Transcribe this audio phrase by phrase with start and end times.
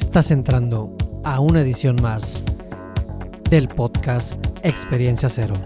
[0.00, 2.44] Estás entrando a una edición más
[3.50, 5.56] del podcast Experiencia Cero.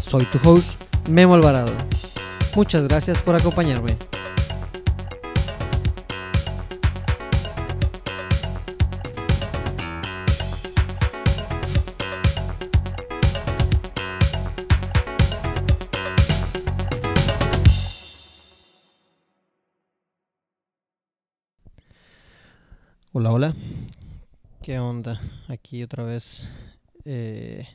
[0.00, 0.76] Soy tu host,
[1.08, 1.70] Memo Alvarado.
[2.56, 3.96] Muchas gracias por acompañarme.
[23.42, 23.56] Hola.
[24.62, 25.20] ¿Qué onda?
[25.48, 26.48] Aquí otra vez
[27.04, 27.66] eh,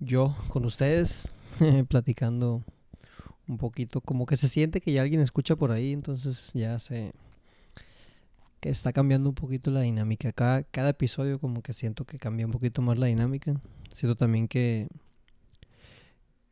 [0.00, 1.32] yo con ustedes
[1.88, 2.64] platicando
[3.46, 4.00] un poquito.
[4.00, 7.12] Como que se siente que ya alguien escucha por ahí, entonces ya se...
[8.58, 10.32] que está cambiando un poquito la dinámica.
[10.32, 13.54] Cada, cada episodio como que siento que cambia un poquito más la dinámica.
[13.94, 14.88] Siento también que,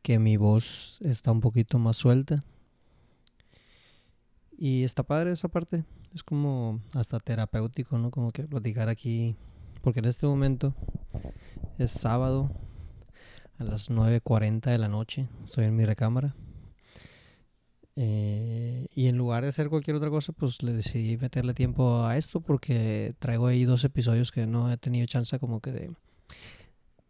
[0.03, 2.39] que mi voz está un poquito más suelta.
[4.57, 5.83] Y está padre esa parte.
[6.13, 8.11] Es como hasta terapéutico, ¿no?
[8.11, 9.35] Como que platicar aquí.
[9.81, 10.73] Porque en este momento
[11.77, 12.51] es sábado
[13.57, 15.27] a las 9.40 de la noche.
[15.43, 16.35] Estoy en mi recámara.
[17.95, 22.17] Eh, y en lugar de hacer cualquier otra cosa, pues le decidí meterle tiempo a
[22.17, 25.91] esto porque traigo ahí dos episodios que no he tenido chance como que de,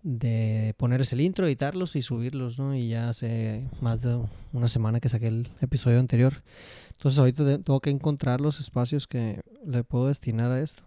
[0.02, 2.76] de ponerles el intro, editarlos y subirlos, ¿no?
[2.76, 4.20] Y ya hace más de
[4.54, 6.42] una semana que saqué el episodio anterior.
[6.94, 10.84] Entonces ahorita tengo que encontrar los espacios que le puedo destinar a esto.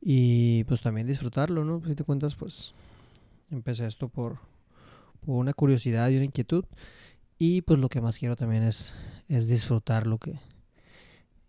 [0.00, 1.80] Y pues también disfrutarlo, ¿no?
[1.86, 2.74] Si te cuentas, pues
[3.50, 4.38] empecé esto por,
[5.24, 6.64] por una curiosidad y una inquietud.
[7.38, 8.94] Y pues lo que más quiero también es,
[9.28, 10.38] es disfrutar lo que,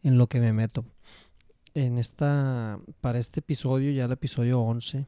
[0.04, 0.86] en lo que me meto.
[1.74, 5.08] En esta, para este episodio, ya el episodio 11,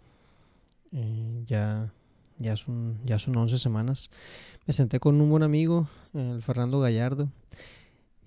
[0.95, 1.93] eh, ya,
[2.39, 4.09] ya, son, ya son 11 semanas,
[4.65, 7.29] me senté con un buen amigo, el Fernando Gallardo.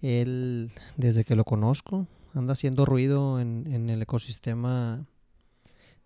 [0.03, 5.07] Él, desde que lo conozco, anda haciendo ruido en, el ecosistema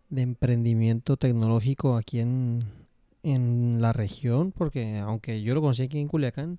[0.09, 2.64] de emprendimiento tecnológico aquí en,
[3.22, 6.58] la región, porque aunque yo lo conocí aquí en Culiacán,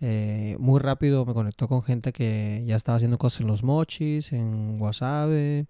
[0.00, 4.32] eh, muy rápido me conectó con gente que ya estaba haciendo cosas en Los Mochis,
[4.32, 5.66] en Guasave,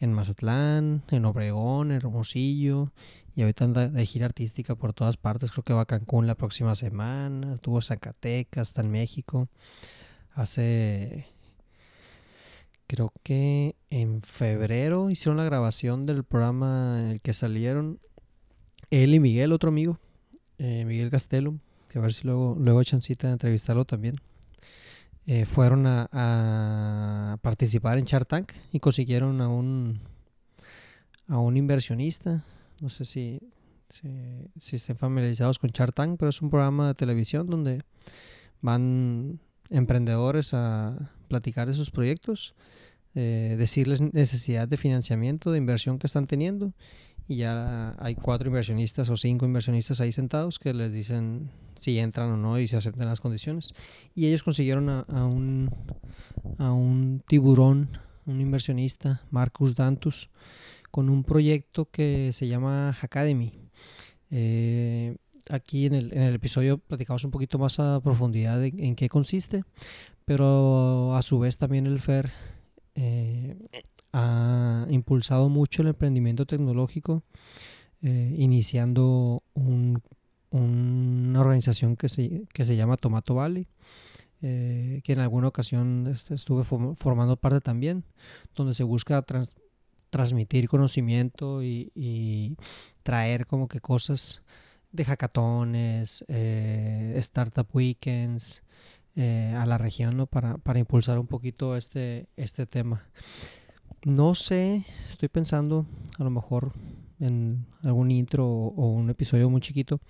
[0.00, 2.92] en Mazatlán, en Obregón, en Hermosillo.
[3.36, 5.52] Y ahorita anda de gira artística por todas partes.
[5.52, 7.54] Creo que va a Cancún la próxima semana.
[7.54, 9.48] Estuvo Zacatecas, está en México
[10.34, 11.26] hace,
[12.86, 18.00] creo que en febrero hicieron la grabación del programa en el que salieron
[18.90, 19.98] él y Miguel, otro amigo,
[20.58, 21.58] eh, Miguel Castelo,
[21.98, 24.16] a ver si luego, luego echan cita de entrevistarlo también.
[25.26, 30.00] Eh, fueron a, participar en Shark Tank y consiguieron a un
[31.28, 32.44] a un inversionista.
[32.80, 33.40] No sé si,
[33.90, 34.08] si,
[34.60, 37.82] si estén familiarizados con Shark Tank, pero es un programa de televisión donde
[38.60, 39.38] van
[39.70, 42.54] emprendedores a platicar de sus proyectos,
[43.14, 46.72] eh, decirles necesidad de financiamiento, de inversión que están teniendo.
[47.30, 52.28] Y ya hay cuatro inversionistas o cinco inversionistas ahí sentados que les dicen si entran
[52.32, 53.72] o no y si aceptan las condiciones.
[54.16, 55.70] Y ellos consiguieron a, un,
[56.58, 60.28] a un tiburón, un inversionista, Marcus Dantus,
[60.90, 63.52] con un proyecto que se llama Hackademy.
[64.32, 65.16] Eh,
[65.50, 69.62] aquí en el, en el, episodio platicamos un poquito más a profundidad en qué consiste,
[70.24, 72.32] pero a su vez también el FER
[72.96, 73.56] eh,
[74.12, 77.22] ha impulsado mucho el emprendimiento tecnológico,
[78.02, 80.02] eh, iniciando un,
[80.50, 83.68] una organización que se, que se llama Tomato Valley.
[84.42, 88.04] Eh, que en alguna ocasión este, estuve formando parte también,
[88.56, 89.22] donde se busca
[90.08, 92.56] transmitir conocimiento y,
[93.02, 94.42] traer como que cosas
[94.92, 98.62] de hackatones, eh, startup weekends
[99.14, 100.26] a la región ¿no?
[100.26, 103.04] para, para, impulsar un poquito este, este tema.
[104.06, 105.84] No sé, estoy pensando
[106.18, 106.72] a lo mejor
[107.18, 110.00] en algún intro o, un episodio muy chiquito,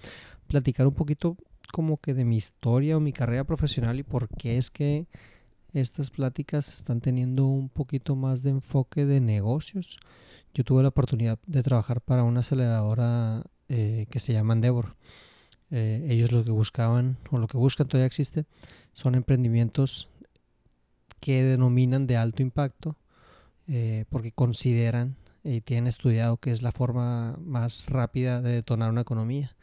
[0.46, 1.37] platicar un poquito
[1.72, 5.08] como que de mi historia o mi carrera profesional y por qué es que
[5.72, 9.98] estas pláticas están teniendo un poquito más de enfoque de negocios.
[10.54, 14.94] Yo tuve la oportunidad de trabajar para una aceleradora eh, que se llama Endeavor.
[15.72, 18.44] Eh, ellos lo que buscaban, o lo que buscan todavía existe,
[18.93, 20.08] son emprendimientos
[21.19, 22.96] que denominan de alto impacto
[23.70, 29.00] eh, porque consideran y tienen estudiado que es la forma más rápida de detonar una
[29.02, 29.56] economía.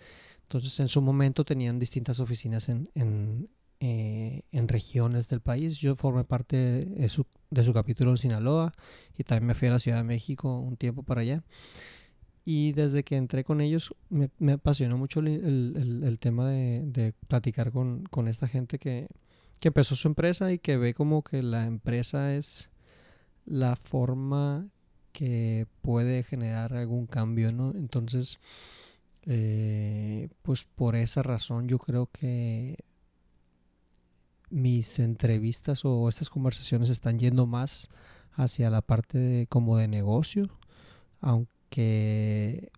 [0.44, 3.50] Entonces, en su momento tenían distintas oficinas en, en,
[3.80, 5.78] en regiones del país.
[5.78, 6.56] Yo formé parte
[6.86, 8.74] de su, de su capítulo en Sinaloa
[9.18, 11.44] y también me fui a la Ciudad de México un tiempo para allá.
[12.46, 16.82] Y desde que entré con ellos me, me apasionó mucho el, el- el tema de,
[16.86, 19.08] de platicar con, con esta gente que,
[19.60, 22.70] que empezó su empresa y que ve como que la empresa es
[23.48, 24.68] la forma
[25.14, 27.72] que puede generar algún cambio, ¿no?
[27.72, 28.40] Entonces,
[29.24, 32.78] eh, pues por esa razón yo creo que
[34.50, 37.90] mis entrevistas o estas conversaciones están yendo más
[38.34, 40.50] hacia la parte de, como de negocio,
[41.20, 42.70] aunque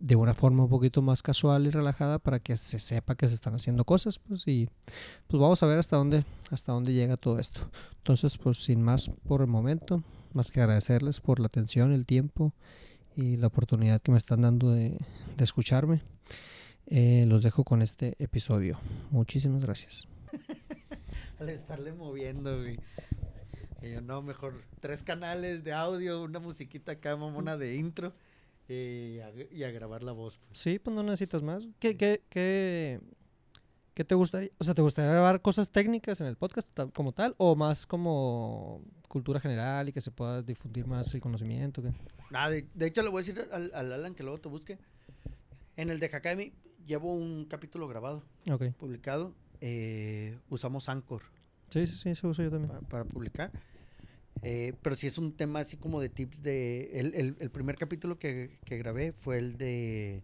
[0.00, 3.34] de una forma un poquito más casual y relajada para que se sepa que se
[3.34, 4.68] están haciendo cosas, pues y
[5.26, 7.60] pues vamos a ver hasta dónde hasta dónde llega todo esto.
[7.98, 10.02] Entonces, pues sin más por el momento,
[10.32, 12.52] más que agradecerles por la atención, el tiempo
[13.16, 14.96] y la oportunidad que me están dando de,
[15.36, 16.02] de escucharme.
[16.90, 18.78] Eh, los dejo con este episodio.
[19.10, 20.08] Muchísimas gracias.
[21.38, 22.78] Al estarle moviendo, güey.
[23.82, 28.14] Y yo, no, mejor tres canales de audio, una musiquita acá, mamona de intro.
[28.68, 30.36] Eh, y, a, y a grabar la voz.
[30.38, 30.58] pues.
[30.58, 31.64] Sí, pues no necesitas más.
[31.78, 33.00] ¿Qué, qué, qué,
[33.94, 34.50] qué te gustaría?
[34.58, 37.34] O sea, ¿te gustaría grabar cosas técnicas en el podcast como tal?
[37.38, 41.82] ¿O más como cultura general y que se pueda difundir más el conocimiento?
[41.82, 41.90] ¿qué?
[42.30, 44.78] Nada, de, de hecho le voy a decir al, al Alan que luego te busque.
[45.76, 46.52] En el de Hakami
[46.86, 48.64] llevo un capítulo grabado, Ok.
[48.76, 49.32] publicado.
[49.60, 51.22] eh, usamos Anchor
[51.70, 52.70] Sí, sí, sí, eso uso yo también.
[52.72, 53.50] pa- para publicar.
[54.42, 56.90] Eh, pero si es un tema así como de tips de...
[57.00, 60.22] El, el- el primer capítulo que, que grabé fue el de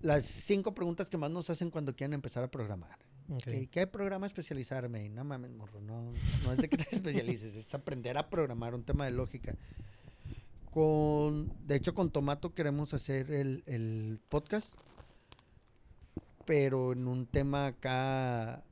[0.00, 2.98] las cinco preguntas que más nos hacen cuando quieren empezar a programar.
[3.28, 3.46] Ok.
[3.46, 5.08] ¿Y ¿Qué programa especializarme?
[5.08, 6.12] No mames, morro, no,
[6.44, 9.54] no es de que te especialices, es aprender a programar, un tema de lógica.
[10.72, 14.68] Con, de hecho, con Tomato queremos hacer el, el podcast,
[16.44, 18.64] pero en un tema acá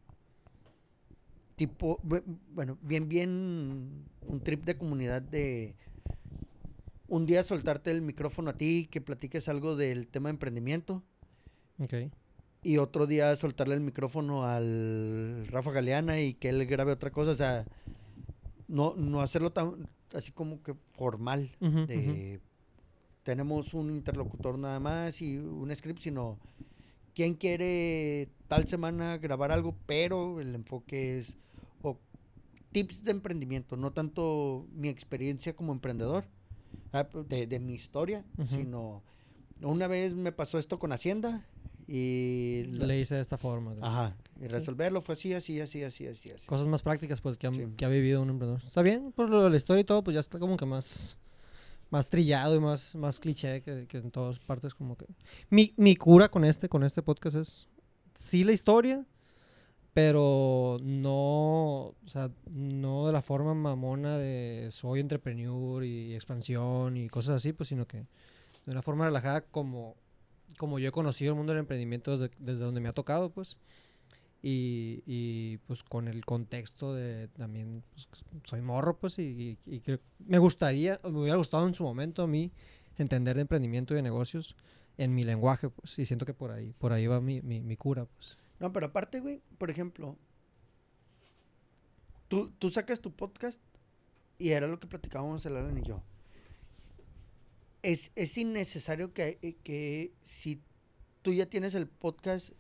[1.59, 2.23] tipo, bu-
[2.55, 5.75] bueno, bien, bien, un trip de comunidad de
[7.09, 11.03] un día soltarte el micrófono a ti, que platiques algo del tema de emprendimiento,
[11.81, 11.95] Ok.
[12.63, 17.33] y otro día soltarle el micrófono al Rafa Galeana y que él grabe otra cosa,
[17.33, 17.65] o sea,
[18.69, 22.41] no, no hacerlo tan así como que formal, de
[23.25, 26.39] tenemos un interlocutor nada más y un script, sino
[27.15, 31.35] quién quiere tal semana grabar algo, pero el enfoque es
[32.73, 36.25] tips de emprendimiento, no tanto mi experiencia como emprendedor,
[36.93, 38.47] ah, de, de mi historia, Ujú.
[38.57, 39.03] sino
[39.63, 41.47] una vez me pasó esto con Hacienda
[41.87, 43.75] y la- Le hice de esta forma.
[43.75, 43.85] ¿no?
[43.85, 46.47] ajá, y resolverlo fue así, así, así, así, así, así.
[46.47, 47.65] Cosas más prácticas pues que, han- Sí.
[47.77, 48.63] que ha vivido un emprendedor.
[48.65, 51.17] Está bien, pues lo de la historia y todo, pues ya está como que más,
[51.91, 55.07] más trillado y más, más cliché que, que en todas partes como que...
[55.49, 57.69] Mi, mi cura con este, con este podcast es
[58.15, 59.07] sí la historia,
[60.03, 67.09] pero no, o sea, no de la forma mamona de soy entrepreneur y expansión y
[67.09, 67.99] cosas así, pues sino que
[68.67, 69.97] de una forma relajada como,
[70.59, 73.57] como yo he conocido el mundo del emprendimiento desde, desde donde me ha tocado, pues.
[74.43, 78.09] Y, y, pues con el contexto de también pues,
[78.45, 82.23] soy morro pues y, y- y creo- me gustaría me hubiera gustado en su momento
[82.23, 82.53] a mí
[82.99, 84.55] entender de emprendimiento y de negocios
[84.97, 87.77] en mi lenguaje pues y siento que por ahí por ahí va mi, mi, mi
[87.77, 90.17] cura pues No, pero aparte, güey, por ejemplo,
[92.29, 93.61] tú, tú sacas tu podcast
[94.39, 96.03] y era lo que platicábamos el Alan y yo.
[97.83, 100.61] Es, es innecesario que, eh, que si
[101.23, 102.51] tú ya tienes el podcast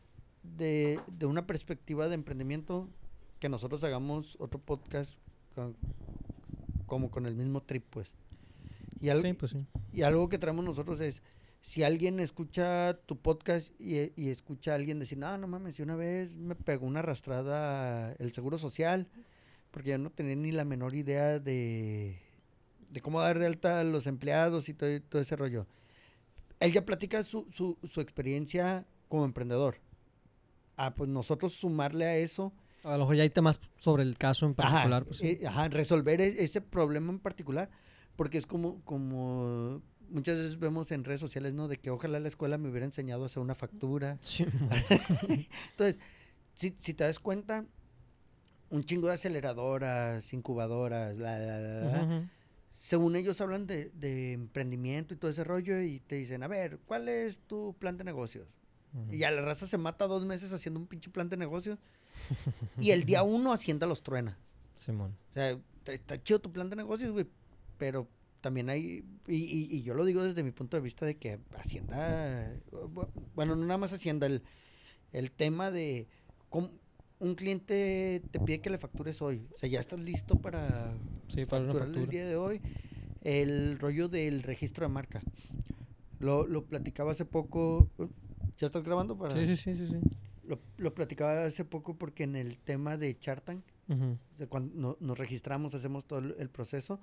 [0.43, 2.89] de, de una perspectiva de emprendimiento,
[3.41, 5.19] que nosotros hagamos otro podcast
[5.55, 5.77] con-
[6.87, 8.11] como con el mismo trip, pues.
[9.01, 11.23] Y, al- sí pues sí y algo que traemos nosotros es,
[11.61, 15.83] si alguien escucha tu podcast y, y escucha a alguien decir, no, no mames, si
[15.83, 19.09] una vez me pegó una arrastrada el Seguro Social,
[19.71, 22.19] porque yo no tenía ni la menor idea de,
[22.91, 25.67] de cómo dar de alta a los empleados y todo, todo ese rollo.
[26.61, 29.77] Él ya platica su, su, su experiencia como emprendedor.
[30.77, 32.53] Ah, pues nosotros sumarle a eso
[32.85, 35.69] a lo mejor ya hay temas sobre el caso en particular Ajá, pues, eh, ajá,
[35.69, 37.71] resolver e- ese problema en particular,
[38.15, 41.69] porque es como, como muchas veces vemos en redes sociales, ¿no?
[41.69, 44.19] De que ojalá la escuela me hubiera enseñado a hacer una factura.
[44.21, 44.45] Sí,
[45.71, 45.99] Entonces,
[46.55, 47.65] si, si te das cuenta,
[48.71, 52.29] un chingo de aceleradoras, incubadoras, la, la, la, ujú.
[52.75, 56.79] según ellos hablan de, de emprendimiento y todo ese rollo y te dicen, a ver,
[56.87, 58.49] ¿cuál es tu plan de negocios?
[59.11, 61.79] Y ya la raza se mata dos meses haciendo un pinche plan de negocios
[62.81, 64.39] y el día uno Hacienda los truena.
[64.77, 67.27] Simón O sea, está chido tu plan de negocios, güey,
[67.77, 68.09] pero
[68.41, 71.39] también hay, y, y- y yo lo digo desde mi punto de vista de que
[71.57, 74.43] Hacienda, bu- bueno, no nada más Hacienda, el,
[75.13, 76.07] el tema de
[76.49, 76.71] cómo
[77.21, 80.95] un cliente te pide que le factures hoy, o sea, ya estás listo para
[81.29, 82.61] sí para una facturarle el día de hoy,
[83.23, 85.21] el rollo del registro de marca.
[86.21, 87.89] Lo, lo platicaba hace poco.
[88.59, 89.17] ¿Ya estás grabando?
[89.17, 89.37] Para...
[89.37, 89.87] Sí, sí, sí, sí.
[89.89, 89.97] sí.
[90.47, 94.17] Lo, lo platicaba hace poco porque en el tema de Chartan, Ujú.
[94.35, 96.99] o sea, cuando no- nos registramos, hacemos todo el, el proceso,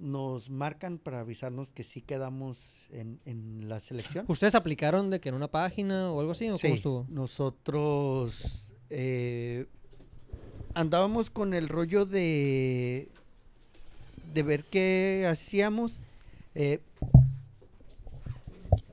[0.00, 4.24] nos marcan para avisarnos que sí quedamos en, en la selección.
[4.28, 6.48] ¿Ustedes aplicaron de que en una página o algo así?
[6.50, 7.06] ¿O Sí, cómo estuvo?
[7.08, 9.66] nosotros eh,
[10.74, 13.08] andábamos con el rollo de
[14.34, 15.98] de ver qué hacíamos.
[16.54, 16.80] eh,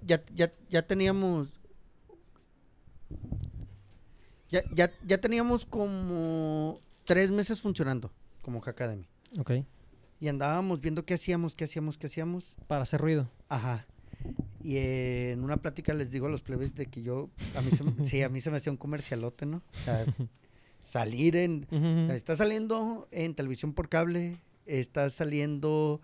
[0.06, 1.50] ya, ya, ya teníamos
[4.50, 9.08] ya, ya, ya teníamos como tres meses funcionando como Hackademy.
[9.40, 9.52] Ok.
[10.26, 12.56] Y andábamos viendo qué hacíamos, qué hacíamos, qué hacíamos.
[12.66, 13.30] Para hacer ruido.
[13.48, 13.86] Ajá.
[14.64, 17.70] Y eh, en una plática les digo a los plebes de que yo, a mí
[17.70, 19.58] se, me- sí, a mí se me hacía un comercialote, ¿no?
[19.58, 20.04] O sea,
[20.82, 21.68] salir en,
[22.10, 26.02] está saliendo en televisión por cable, está saliendo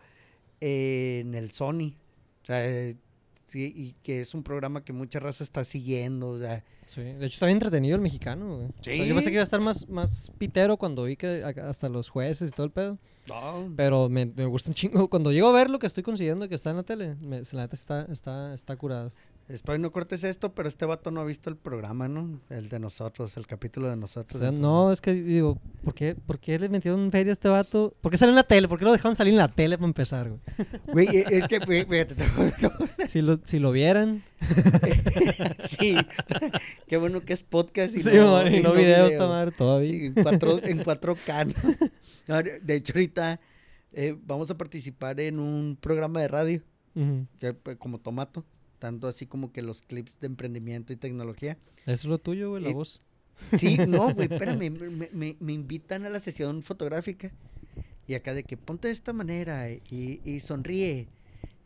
[0.59, 1.95] en el Sony,
[2.43, 2.93] o sea,
[3.51, 7.01] sí, y que es un programa que mucha raza está siguiendo, o sea, Sí.
[7.03, 8.67] De hecho, está bien entretenido el mexicano, güey.
[8.67, 9.25] O sea, yo pensé Sí.
[9.27, 12.65] que iba a estar más, más pitero cuando vi que hasta los jueces y todo
[12.65, 12.98] el pedo.
[13.29, 15.10] no, Pero me, me gusta un chingo.
[15.10, 17.62] Cuando llego a ver lo que estoy consiguiendo que está en la tele, me, la
[17.62, 19.13] neta está, está, está curado.
[19.53, 22.39] Espero no cortes esto, pero este vato no ha visto el programa, ¿no?
[22.50, 24.39] El de nosotros, el capítulo de O nosotros.
[24.39, 27.93] sea, no, es que digo, ¿por qué, ¿por qué le metieron feria a este vato?
[28.01, 28.67] ¿Por qué salió en la tele?
[28.67, 30.41] ¿Por qué lo dejaron salir en la tele para empezar, güey?
[31.08, 34.24] Güey, e- es que, fí- fíjate, te- Si lo, si lo vieran.
[35.67, 35.96] sí,
[36.88, 39.27] qué bueno que es podcast y Sí, no, man, y y no no videos, video.
[39.27, 39.89] madre, todavía.
[39.91, 41.46] Sí, en, cuatro, en 4K.
[41.48, 41.88] ¿no?
[42.27, 43.39] No, De hecho, ahorita
[43.93, 46.62] eh, vamos a participar en un programa de radio,
[47.39, 48.46] que, pues, como Tomato,
[48.81, 51.55] tanto así como que los clips de emprendimiento y tecnología.
[51.83, 53.03] Eso es lo tuyo, güey, la Eh, voz.
[53.57, 57.31] Sí, no, güey, espérame, me, me- me invitan a la sesión fotográfica
[58.07, 61.07] y acá de que ponte de esta manera y, y sonríe.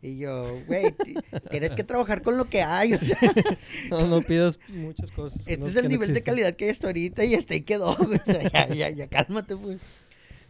[0.02, 1.14] Y yo, güey, ti-
[1.50, 2.92] tienes que trabajar con lo que hay.
[2.92, 3.18] O sea,
[3.90, 5.40] No, no pidas muchas cosas.
[5.40, 7.62] este no- es el no nivel de calidad que hay hasta ahorita y hasta ahí
[7.62, 7.96] quedó.
[7.96, 8.18] güey.
[8.20, 9.80] O sea, ya, ya, ya, cálmate, pues.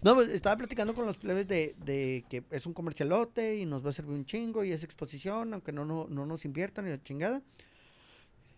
[0.06, 3.84] No, pues estaba platicando con los plebes de, de que es un comercialote y nos
[3.84, 6.92] va a servir un chingo y es exposición, aunque no, no, no nos inviertan ni
[6.92, 7.42] la chingada.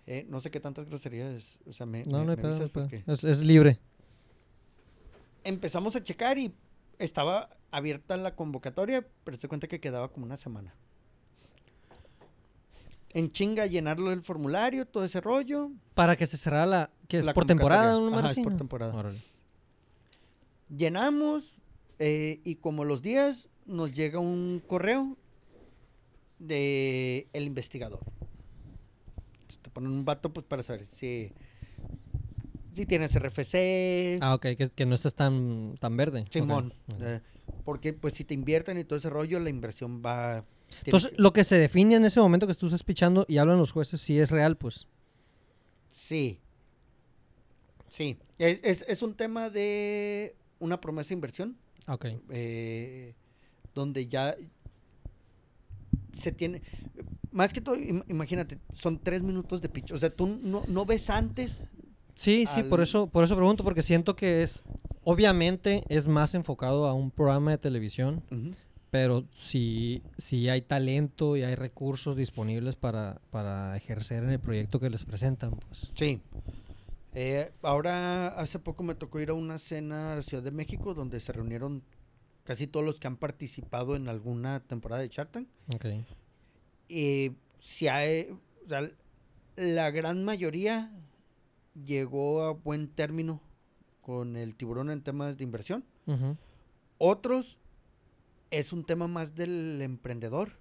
[0.07, 2.59] Eh, no sé qué tantas groserías, o sea, me, No, me- no hay me pedo,
[2.61, 3.78] no porque- Es, es libre.
[5.45, 6.52] empezamos a checar y
[6.99, 10.75] estaba abierta la convocatoria, pero se cuenta que quedaba como una semana.
[13.11, 15.71] En chinga llenarlo del formulario, todo ese rollo.
[15.95, 16.90] Para que se cerrara la...
[17.09, 17.99] que es la por temporada?
[17.99, 18.95] ¿no, Ajá, es por temporada.
[18.95, 19.19] Órale.
[20.77, 21.55] Llenamos
[21.99, 25.17] eh, y como los días nos llega un correo
[26.39, 28.01] de el investigador.
[29.63, 31.33] Te ponen un vato pues para saber si,
[32.75, 36.25] si tienes RFC, Ah, ok, que, que no estés tan, tan verde.
[36.31, 36.73] Simón.
[37.01, 37.21] Eh,
[37.65, 40.45] porque pues si te invierten y todo ese rollo, la inversión va...
[40.85, 43.59] Entonces, que- lo que se define en ese momento que tú estás pichando y hablan
[43.59, 44.87] los jueces, sí es real, pues.
[45.91, 46.41] Sí.
[47.89, 48.19] Sí.
[48.39, 51.57] Es, es- es un tema de una promesa de inversión.
[51.87, 52.07] Ok.
[52.31, 53.15] eh,
[53.75, 54.35] donde ya
[56.15, 56.62] se tiene.
[57.31, 59.93] Más que todo, im- imagínate, son tres minutos de pitch.
[59.93, 61.62] O sea, tú no, no ves antes.
[62.15, 64.65] Sí, sí, por al- eso, por eso pregunto, porque siento que es,
[65.05, 68.23] obviamente es más enfocado a un programa de televisión,
[68.91, 74.81] pero si, si hay talento y hay recursos disponibles para, para ejercer en el proyecto
[74.81, 75.91] que les presentan, pues.
[75.95, 76.21] Sí.
[77.21, 80.95] Eh, ahora, hace poco me tocó ir a una cena a la Ciudad de México
[80.95, 81.83] donde se reunieron
[82.45, 85.49] casi todos los que han participado en alguna temporada de Shark Tank.
[85.75, 85.87] Ok.
[86.89, 88.89] Eh, si hay, o sea,
[89.57, 90.93] la gran mayoría
[91.85, 93.41] llegó a buen término
[94.01, 95.85] con el tiburón en temas de inversión.
[96.99, 97.59] Otros
[98.53, 100.53] es un tema más del emprendedor.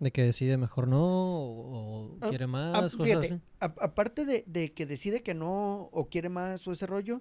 [0.00, 3.40] De que decide mejor no o, o Ah, quiere Ah, más, cosas fíjate, así.
[3.60, 7.20] a- aparte de, de que decide que no o quiere más o ese rollo,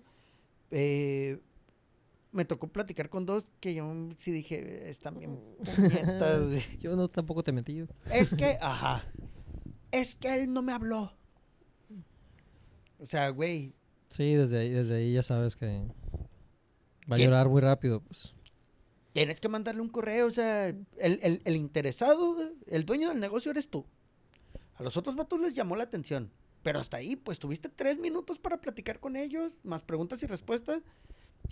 [0.72, 1.40] eh,
[2.32, 6.64] me tocó platicar con dos que yo sí dije, están bien puñetas, güey".
[6.80, 7.76] Yo no tampoco te metí.
[7.78, 7.86] yo.
[8.12, 9.06] Es que, ajá,
[9.92, 11.14] es que él no me habló.
[13.00, 13.74] O sea, güey,
[14.10, 15.84] Sí, desde ahí, desde ahí ya sabes que
[17.12, 18.34] va a llorar muy rápido, pues.
[19.18, 23.52] Tienes que mandarle un correo, o sea, el, el- el interesado, el dueño del negocio
[23.52, 23.86] eres tú.
[24.76, 26.32] A los otros vatos les llamó la atención,
[26.64, 30.84] pero hasta ahí, pues tuviste tres minutos para platicar con ellos, más preguntas y respuestas,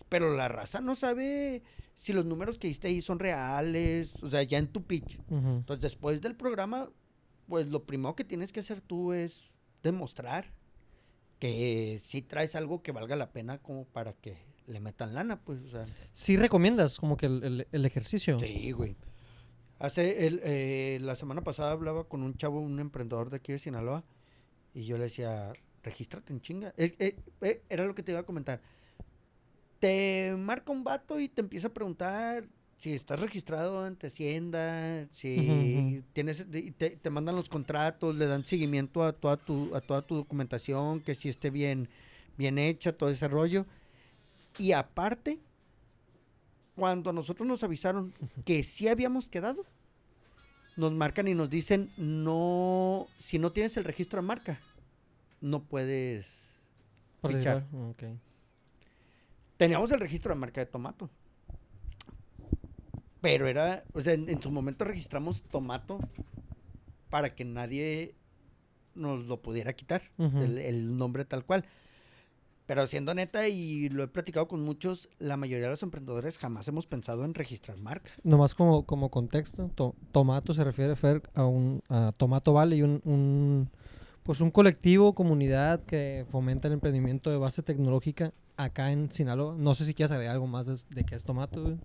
[0.09, 1.63] pero la raza no sabe
[1.95, 5.17] si los números que diste ahí son reales, o sea, ya en tu pitch.
[5.31, 6.91] Entonces, después del programa,
[7.47, 9.49] pues lo primero que tienes que hacer tú es
[9.81, 10.51] demostrar
[11.39, 15.59] que sí traes algo que valga la pena como para que le metan lana, pues,
[15.63, 15.85] o sea.
[16.11, 18.39] Sí recomiendas como que el, el- el ejercicio.
[18.39, 18.95] Sí, güey.
[19.79, 23.59] Hace el, eh, la semana pasada hablaba con un chavo, un emprendedor de aquí de
[23.59, 24.03] Sinaloa,
[24.73, 25.51] y yo le decía,
[25.83, 26.73] regístrate en chinga.
[26.77, 28.61] Es- eh, eh, era lo que te iba a comentar.
[29.79, 35.39] Te marca un vato y te empieza a preguntar si estás registrado ante Hacienda, si
[35.39, 35.51] Ujú,
[35.97, 36.03] ujú.
[36.13, 36.45] tienes,
[36.77, 41.01] te, te mandan los contratos, le dan seguimiento a toda tu, a toda tu documentación,
[41.01, 41.89] que si esté bien,
[42.37, 43.65] bien hecha, todo ese rollo.
[44.57, 45.39] Y aparte,
[46.75, 48.13] cuando nosotros nos avisaron
[48.45, 49.65] que sí habíamos quedado,
[50.77, 54.59] nos marcan y nos dicen, no, si no tienes el registro de marca,
[55.41, 56.43] no puedes.
[57.21, 57.65] Fichar.
[57.73, 58.03] Ok.
[59.57, 61.09] Teníamos el registro de marca de Tomato.
[63.21, 65.99] Pero era, o sea, en, en su momento registramos Tomato
[67.09, 68.15] para que nadie
[68.95, 71.65] nos lo pudiera quitar, el nombre tal cual.
[72.65, 76.67] Pero siendo neta, y lo he platicado con muchos, la mayoría de los emprendedores jamás
[76.67, 78.17] hemos pensado en registrar marcas.
[78.23, 83.01] Nomás como, como contexto, to- Tomato se refiere Fer, a un a Tomato Valley, un,
[83.05, 83.69] un
[84.23, 89.55] pues un colectivo, comunidad que fomenta el emprendimiento de base tecnológica acá en Sinaloa.
[89.55, 91.61] No sé si quieres agregar algo más de, de qué es Tomato.
[91.61, 91.77] güey.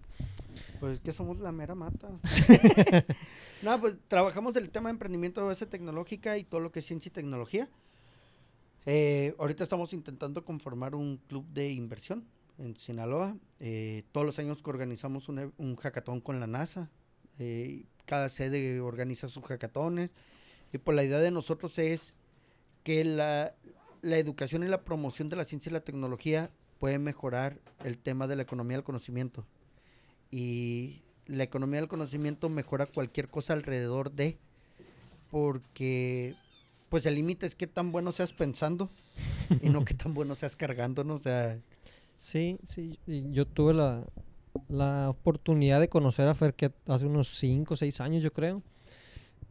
[0.78, 2.08] Pues es que somos la mera mata.
[3.62, 6.86] no, pues trabajamos el tema de emprendimiento de base tecnológica y todo lo que es
[6.86, 7.68] ciencia y tecnología.
[8.86, 12.24] Eh, ahorita estamos intentando conformar un club de inversión
[12.58, 13.36] en Sinaloa.
[13.58, 16.90] Eh, todos los años que organizamos un, e- un hackathon con la NASA.
[17.38, 20.12] Eh, cada sede organiza sus hackatones.
[20.72, 22.14] Y pues la idea de nosotros es
[22.84, 23.54] que la,
[24.02, 28.26] la educación y la promoción de la ciencia y la tecnología puede mejorar el tema
[28.26, 29.44] de la economía del conocimiento.
[30.30, 34.38] Y la economía del conocimiento mejora cualquier cosa alrededor de,
[35.30, 36.34] porque
[36.90, 38.90] pues el límite es qué tan bueno seas pensando
[39.62, 41.14] y no qué tan bueno seas cargando, ¿no?
[41.14, 41.58] O sea,
[42.18, 42.98] Sí, sí.
[43.32, 44.04] yo tuve la,
[44.68, 48.62] la oportunidad de conocer a Fer que hace unos 5 o 6 años, yo creo.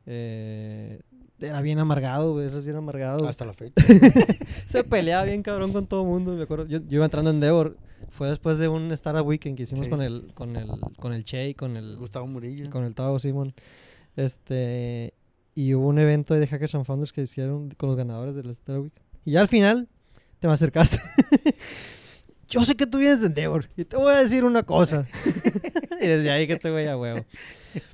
[0.06, 1.00] Eh,
[1.40, 3.28] era bien amargado, eres bien amargado.
[3.28, 3.74] hasta la fecha.
[4.68, 6.68] Se peleaba bien cabrón con todo el mundo, me acuerdo.
[6.68, 7.78] Yo, yo iba entrando en Endeavor.
[8.12, 9.90] Fue después de un Startup Weekend que hicimos Sí.
[9.90, 10.68] con el con el
[11.00, 12.66] con el Che y con el Gustavo Murillo.
[12.66, 13.54] y con el Tavo Simón.
[14.16, 15.14] Este
[15.60, 18.82] y hubo un evento de Hackers and Founders que hicieron con los ganadores del Startup
[18.82, 19.06] Weekend.
[19.26, 19.90] Y ya al final
[20.40, 21.02] te me acercaste.
[22.50, 25.06] Yo sé que tú vienes de Endeavor y te voy a decir una cosa.
[26.02, 27.26] y desde ahí que te voy a huevo.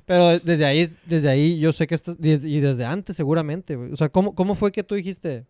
[0.04, 3.74] Pero desde ahí, desde ahí yo sé que esto, y desde antes seguramente.
[3.74, 5.44] O sea, ¿cómo, ¿cómo fue que tú dijiste,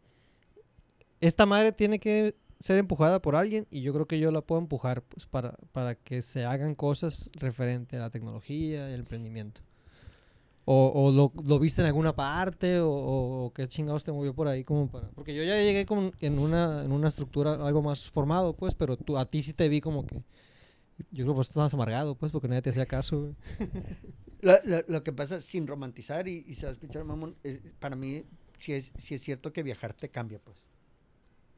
[1.21, 4.63] esta madre tiene que ser empujada por alguien y yo creo que yo la puedo
[4.63, 9.61] empujar pues, para, para que se hagan cosas referente a la tecnología y el emprendimiento?
[10.69, 14.65] ¿O, o lo, lo viste en alguna parte o, qué chingados te movió por ahí
[14.65, 15.09] como para...?
[15.11, 18.97] Porque yo ya llegué como en una, en una estructura algo más formado, pues, pero
[18.97, 20.17] tú, a ti sí te vi como que...
[21.13, 23.33] Yo creo que vos estabas amargado, pues, porque nadie te hacía caso.
[24.41, 27.61] Lo, lo- lo que pasa, sin romantizar y, y se va a escuchar mamón, eh,
[27.79, 28.25] para mí
[28.59, 30.57] sí es, sí es cierto que viajar te cambia, pues.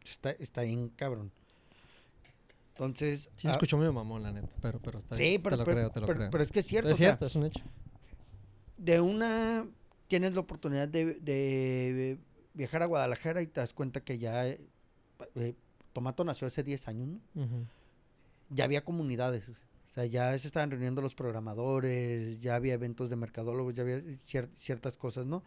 [0.05, 1.33] Está, está bien cabrón.
[2.75, 3.31] Entonces...
[3.37, 5.43] Sí, se ah, escuchó medio mamón, la neta, pero, pero está sí, bien.
[5.43, 6.31] pero, te lo pero- creo, te lo pero- creo.
[6.31, 6.91] pero es que es cierto.
[6.91, 7.63] es sea, cierto, es un hecho.
[8.79, 9.67] De una
[10.07, 12.19] tienes la oportunidad de, de
[12.55, 14.61] viajar a Guadalajara y te das cuenta que ya eh,
[15.35, 15.55] eh,
[15.93, 17.21] Tomato nació hace 10 años, ¿no?
[18.51, 23.17] Ya había comunidades, o sea, ya se estaban reuniendo los programadores, ya había eventos de
[23.17, 25.43] mercadólogos, ya había cier- ciertas cosas, ¿no?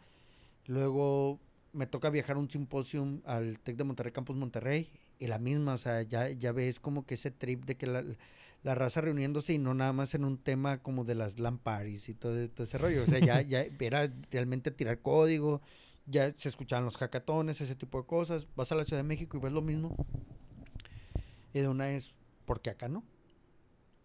[0.68, 1.40] Luego
[1.74, 4.90] me toca viajar a un simposium al TEC de Monterrey, Campus Monterrey,
[5.20, 8.04] y la misma, o sea, ya, ya ves como que ese trip de que la,
[8.64, 12.10] la raza reuniéndose y no nada más en un tema como de las LAN parties
[12.10, 15.62] y todo, todo ese rollo, o sea, ya, ya era realmente tirar código,
[16.06, 19.38] ya se escuchaban los hackatones, ese tipo de cosas, vas a la Ciudad de México
[19.38, 19.96] y ves lo mismo,
[21.54, 22.14] y de una es,
[22.46, 23.04] ¿por qué acá no?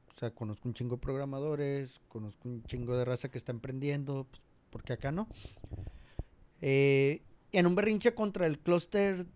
[0.09, 4.27] O sea, conozco un chingo de programadores, conozco un chingo de raza que está emprendiendo,
[4.31, 5.29] pues, ¿por qué acá no?
[6.63, 9.27] Eh, en un berrinche contra el clúster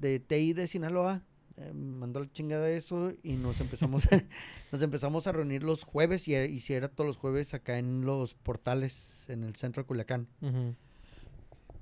[0.00, 1.22] de TI de Sinaloa,
[1.56, 4.22] eh, mandó la chingada eso y nos empezamos a,
[4.72, 8.04] nos empezamos a reunir los jueves y, y si era todos los jueves acá en
[8.04, 10.26] los portales en el centro de Culiacán.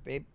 [0.05, 0.25] Eh,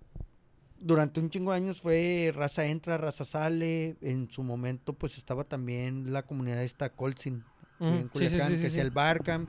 [0.78, 3.96] durante un chingo de años fue raza entra, raza sale.
[4.00, 7.42] En su momento, pues estaba también la comunidad esta Colsin
[7.80, 8.78] en sí, Culiacán, sí, sí, que sí.
[8.78, 9.46] es el Barcam.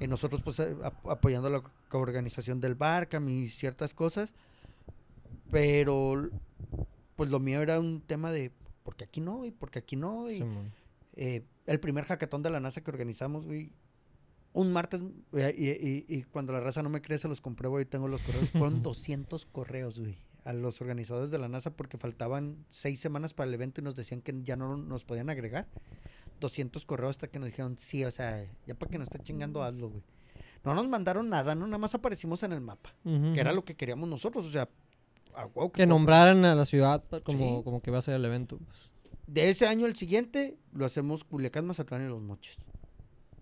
[0.00, 4.32] Y nosotros, pues, eh, ap- apoyando la organización del Barcam y ciertas cosas.
[5.50, 6.28] Pero,
[7.16, 8.50] pues lo mío era un tema de,
[8.84, 9.44] porque aquí no?
[9.44, 10.30] Y porque aquí no?
[10.30, 10.38] Y,
[11.16, 13.72] eh, el primer hackathon de la NASA que organizamos, güey.
[14.52, 15.00] Un martes,
[15.32, 18.06] güey, y, y- y cuando la raza no me cree, se los compruebo y tengo
[18.06, 18.50] los correos.
[18.50, 23.48] Fueron 200 correos, güey, a los organizadores de la NASA porque faltaban seis semanas para
[23.48, 25.66] el evento y nos decían que ya no nos podían agregar.
[26.40, 29.62] 200 correos hasta que nos dijeron, sí, o sea, ya para que no esté chingando,
[29.62, 30.02] hazlo, güey.
[30.64, 32.92] no nos mandaron nada, no nada más aparecimos en el mapa,
[33.32, 34.68] que era lo que queríamos nosotros, o sea,
[35.34, 37.64] a huevo Que nombraran a la ciudad pa- como, Sí.
[37.64, 38.58] como que va a ser el evento.
[38.58, 38.90] pues.
[39.26, 42.56] De ese año al siguiente lo hacemos Culiacán, Mazatlán y Los Mochis.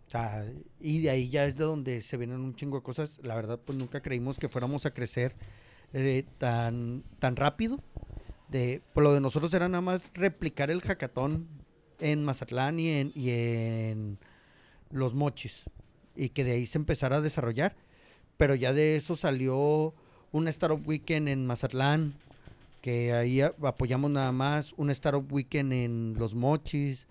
[0.06, 0.44] O sea,
[0.78, 3.18] y de ahí ya es de donde se vienen un chingo de cosas.
[3.22, 5.34] La verdad, pues nunca creímos que fuéramos a crecer
[5.94, 7.78] eh, tan, tan rápido.
[8.48, 11.48] De, pues lo de nosotros era nada más replicar el hackathon
[11.98, 14.18] en Mazatlán y en, y en
[14.90, 15.62] Los Mochis.
[16.14, 17.74] Y que de ahí se empezara a desarrollar.
[18.36, 19.94] Pero ya de eso salió
[20.32, 22.14] un Startup Weekend en Mazatlán,
[22.80, 27.06] que ahí apoyamos nada más, un Startup Weekend en Los Mochis,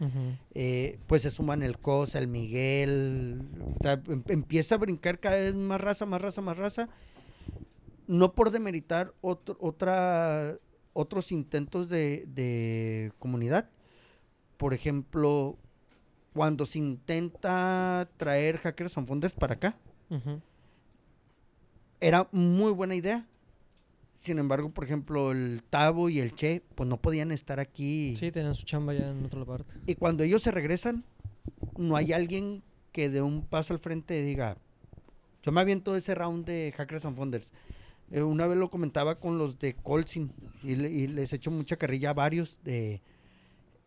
[0.53, 3.41] eh, pues se suman el Cosa, el Miguel,
[3.79, 6.89] o sea, em- empieza a brincar cada vez más raza, más raza, más raza,
[8.07, 10.57] no por demeritar otro- otra,
[10.93, 13.69] otros intentos de, de comunidad,
[14.57, 15.57] por ejemplo,
[16.33, 19.77] cuando se intenta traer hackers and para acá,
[20.09, 20.41] Ujú.
[22.01, 23.25] Era muy buena idea.
[24.15, 28.15] Sin embargo, por ejemplo, el Tabo y el Che, pues no podían estar aquí.
[28.17, 29.73] Sí, tenían su chamba ya en otra parte.
[29.87, 31.03] Y cuando ellos se regresan,
[31.77, 32.61] no hay alguien
[32.91, 34.57] que de un paso al frente diga,
[35.43, 37.51] yo me aviento ese round de Hackers and Funders.
[38.11, 41.77] Eh, una vez lo comentaba con los de Colsin y, le- y les echo mucha
[41.77, 43.01] carrilla a varios de...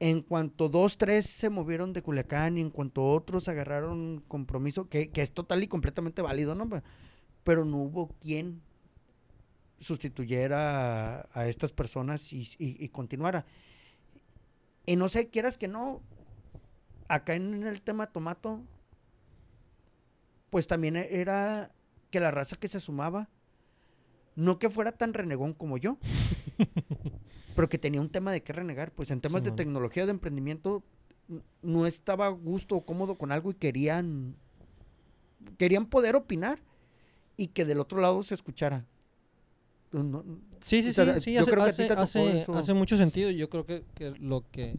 [0.00, 5.10] En cuanto dos, tres se movieron de Culiacán y en cuanto otros agarraron compromiso, que,
[5.10, 6.68] que es total y completamente válido, ¿no?
[7.44, 8.62] Pero no hubo quien
[9.78, 13.44] sustituyera a, a estas personas y, y- y continuara.
[14.86, 16.00] Y no sé, quieras que no,
[17.08, 18.60] acá en el tema tomato,
[20.50, 21.70] pues también era
[22.10, 23.28] que la raza que se sumaba,
[24.36, 25.98] no que fuera tan renegón como yo,
[27.56, 30.82] pero que tenía un tema de qué renegar, pues en temas de tecnología, de emprendimiento,
[31.62, 34.36] no estaba a gusto o cómodo con algo y querían,
[35.58, 36.58] querían poder opinar
[37.36, 38.84] y que del otro lado se escuchara.
[39.92, 40.24] No-
[40.60, 42.40] Sí, sí, O sea, sí, sí, yo hace, creo que a ti hace- te hace-
[42.42, 42.54] eso.
[42.54, 43.30] hace mucho sentido.
[43.30, 44.76] Yo creo que, que lo que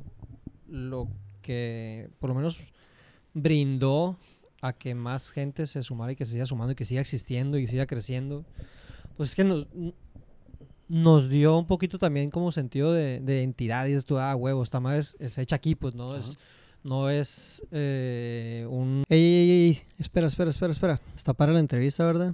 [0.67, 1.07] lo
[1.43, 2.59] que por lo menos
[3.33, 4.17] brindó
[4.61, 7.57] a que más gente se sumara y que se siga sumando y que siga existiendo
[7.59, 8.45] y siga creciendo,
[9.15, 9.67] pues es que nos,
[10.87, 14.79] nos dio un poquito también como sentido de, de identidad y tú, ah, huevo, esta
[14.79, 16.37] madre es, es hecha aquí, pues no es,
[16.83, 19.03] no es eh, un...
[19.09, 21.01] Ey, ey, ey, espera, espera, espera, espera.
[21.15, 22.33] Está para la entrevista, ¿verdad?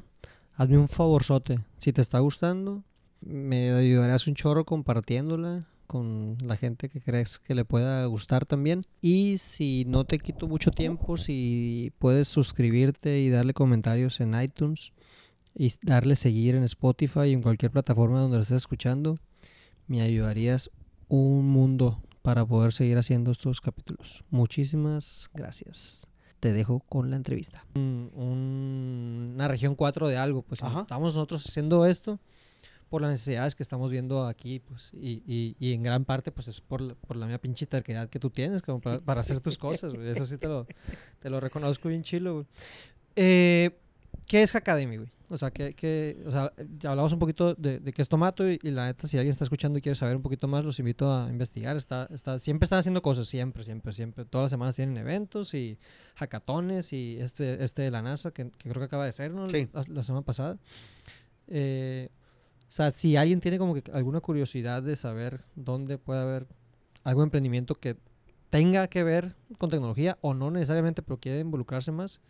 [0.61, 1.57] Hazme un favorzote.
[1.79, 2.83] Si te está gustando,
[3.19, 8.85] me ayudarías un chorro compartiéndola con la gente que crees que le pueda gustar también.
[9.01, 14.93] Y si no te quito mucho tiempo, si puedes suscribirte y darle comentarios en iTunes
[15.55, 19.17] y darle seguir en Spotify y en cualquier plataforma donde estés escuchando,
[19.87, 20.69] me ayudarías
[21.07, 24.23] un mundo para poder seguir haciendo estos capítulos.
[24.29, 26.10] Muchísimas gracias.
[26.41, 27.65] Te dejo con la entrevista.
[27.75, 30.81] Un- un- una región 4 de algo, pues Ajá.
[30.81, 32.19] estamos nosotros haciendo esto
[32.89, 36.49] por las necesidades que estamos viendo aquí, pues, y, y- y en gran parte, pues,
[36.49, 39.39] es por, la- por la misma pinche terquedad que tú tienes como para, para hacer
[39.39, 40.09] tus cosas, güey.
[40.09, 40.67] Eso sí te lo,
[41.19, 42.45] te lo reconozco bien chilo, güey.
[43.15, 43.79] Eh,
[44.27, 45.09] ¿Qué es Academy, güey?
[45.31, 48.49] O sea, que, que- o sea, ya hablamos un poquito de, de qué es Tomato
[48.51, 50.77] y, y la neta, si alguien está escuchando y quiere saber un poquito más, los
[50.79, 51.77] invito a investigar.
[51.77, 54.25] Está, está, siempre están haciendo cosas, siempre, siempre, siempre.
[54.25, 55.77] Todas las semanas tienen eventos y
[56.15, 59.49] hackatones y este, este de la NASA, que, que creo que acaba de ser, ¿no?
[59.49, 59.69] Sí.
[59.71, 60.57] La, la semana pasada.
[61.47, 62.09] Eh,
[62.67, 66.47] o sea, si alguien tiene como que alguna curiosidad de saber dónde puede haber
[67.03, 67.97] algún emprendimiento que
[68.49, 72.21] tenga que ver con tecnología o no necesariamente, pero quiere involucrarse más,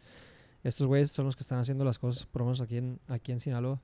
[0.63, 3.31] estos güeyes son los que están haciendo las cosas, por lo menos aquí en, aquí
[3.31, 3.81] en Sinaloa.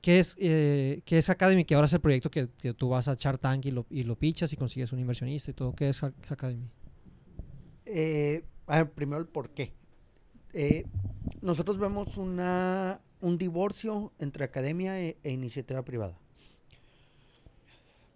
[0.00, 1.64] ¿Qué es, eh, ¿Qué es Academy?
[1.64, 4.02] Que ahora es el proyecto que, que tú vas a Shark Tank y lo, y
[4.04, 5.74] lo pichas y consigues un inversionista y todo.
[5.74, 6.68] ¿Qué es Academy?
[7.86, 9.72] Eh, a ver, primero el por qué.
[10.52, 10.84] Eh,
[11.40, 16.18] nosotros vemos una, un divorcio entre academia e, e iniciativa privada.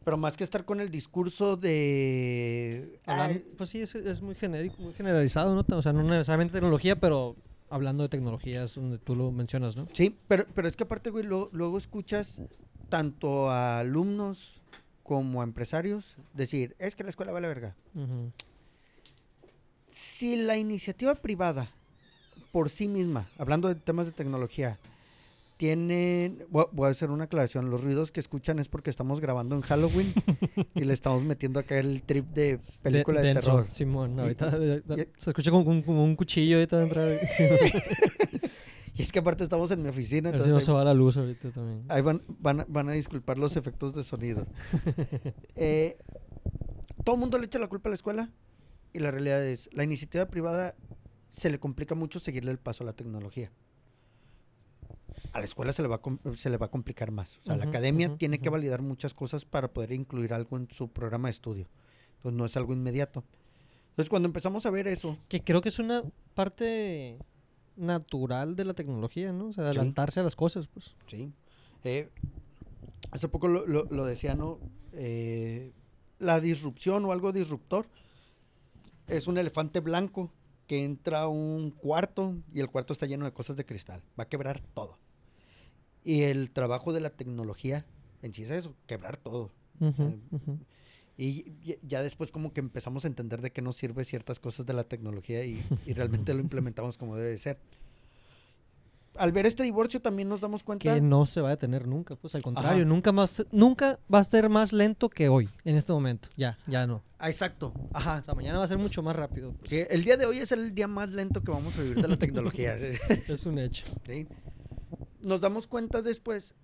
[0.04, 3.00] Pero más que estar con el discurso de...
[3.06, 5.76] Hablan- "Ay, pues sí, es, es muy genérico, muy generalizado, ¿no?
[5.76, 7.36] O sea, no necesariamente tecnología, pero
[7.70, 9.88] hablando de tecnología es donde tú lo mencionas, ¿no?
[9.92, 12.40] Sí, pero, pero es que aparte, güey, lo- luego escuchas
[12.88, 14.60] tanto a alumnos
[15.02, 17.74] como a empresarios decir, es que la escuela vale verga.
[17.94, 18.32] Ujú.
[19.90, 21.70] Si la iniciativa privada
[22.52, 24.78] por sí misma, hablando de temas de tecnología,
[25.58, 29.60] tienen, voy a- hacer una aclaración, los ruidos que escuchan es porque estamos grabando en
[29.62, 30.12] Halloween
[30.74, 33.68] y le estamos metiendo acá el trip de película de, denso, terror.
[33.68, 34.56] Simón, ahorita
[34.96, 37.26] y- se escucha como, un- como un cuchillo ahorita dentro de...
[37.26, 37.58] Simón.
[38.94, 41.16] Y es que aparte estamos en mi oficina, si no entonces se va la luz
[41.16, 41.84] ahorita también.
[41.88, 44.44] ahí van, van, van a disculpar los efectos de sonido.
[45.54, 45.96] Eh,
[47.04, 48.30] todo el mundo le echa la culpa a la escuela
[48.92, 50.74] y la realidad es, la iniciativa privada
[51.30, 53.52] se le complica mucho seguirle el paso a la tecnología.
[55.32, 57.38] A la escuela se le va a, se le va a complicar más.
[57.38, 60.88] O sea, la academia tiene que validar muchas cosas para poder incluir algo en su
[60.88, 61.68] programa de estudio.
[62.16, 63.24] Entonces no es algo inmediato.
[63.90, 66.02] Entonces cuando empezamos a ver eso, Que creo que es una
[66.34, 67.18] parte
[67.76, 69.46] natural de la tecnología, ¿no?
[69.48, 69.70] O sea, Sí.
[69.70, 70.94] adelantarse a las cosas, pues.
[71.06, 71.32] Sí.
[71.84, 72.08] Eh,
[73.10, 74.58] hace poco lo, lo- lo decía, ¿no?
[74.92, 75.72] Eh,
[76.18, 77.86] la disrupción o algo disruptor
[79.06, 80.32] es un elefante blanco
[80.68, 84.00] que entra a un cuarto y el cuarto está lleno de cosas de cristal.
[84.18, 84.96] Va a quebrar todo.
[86.04, 87.84] Y el trabajo de la tecnología
[88.22, 89.50] en sí es eso, quebrar todo.
[89.80, 90.18] Eh.
[91.16, 91.26] Y
[91.64, 94.72] y- ya después como que empezamos a entender de qué nos sirve ciertas cosas de
[94.72, 97.58] la tecnología y, y realmente lo implementamos como debe de ser.
[99.18, 100.94] Al ver este divorcio también nos damos cuenta...
[100.94, 102.84] Que no se va a detener nunca, pues al contrario, Ajá.
[102.84, 106.28] nunca más, nunca va a ser más lento que hoy, en este momento.
[106.36, 107.02] Ya, ya no.
[107.18, 108.20] Ah, exacto, ajá.
[108.22, 109.52] O sea, mañana va a ser mucho más rápido.
[109.52, 109.68] pues.
[109.68, 112.08] Que el día de hoy es el día más lento que vamos a vivir de
[112.08, 112.76] la tecnología.
[113.28, 113.84] Es un hecho.
[114.06, 114.26] ¿sí?
[115.20, 116.54] Nos damos cuenta después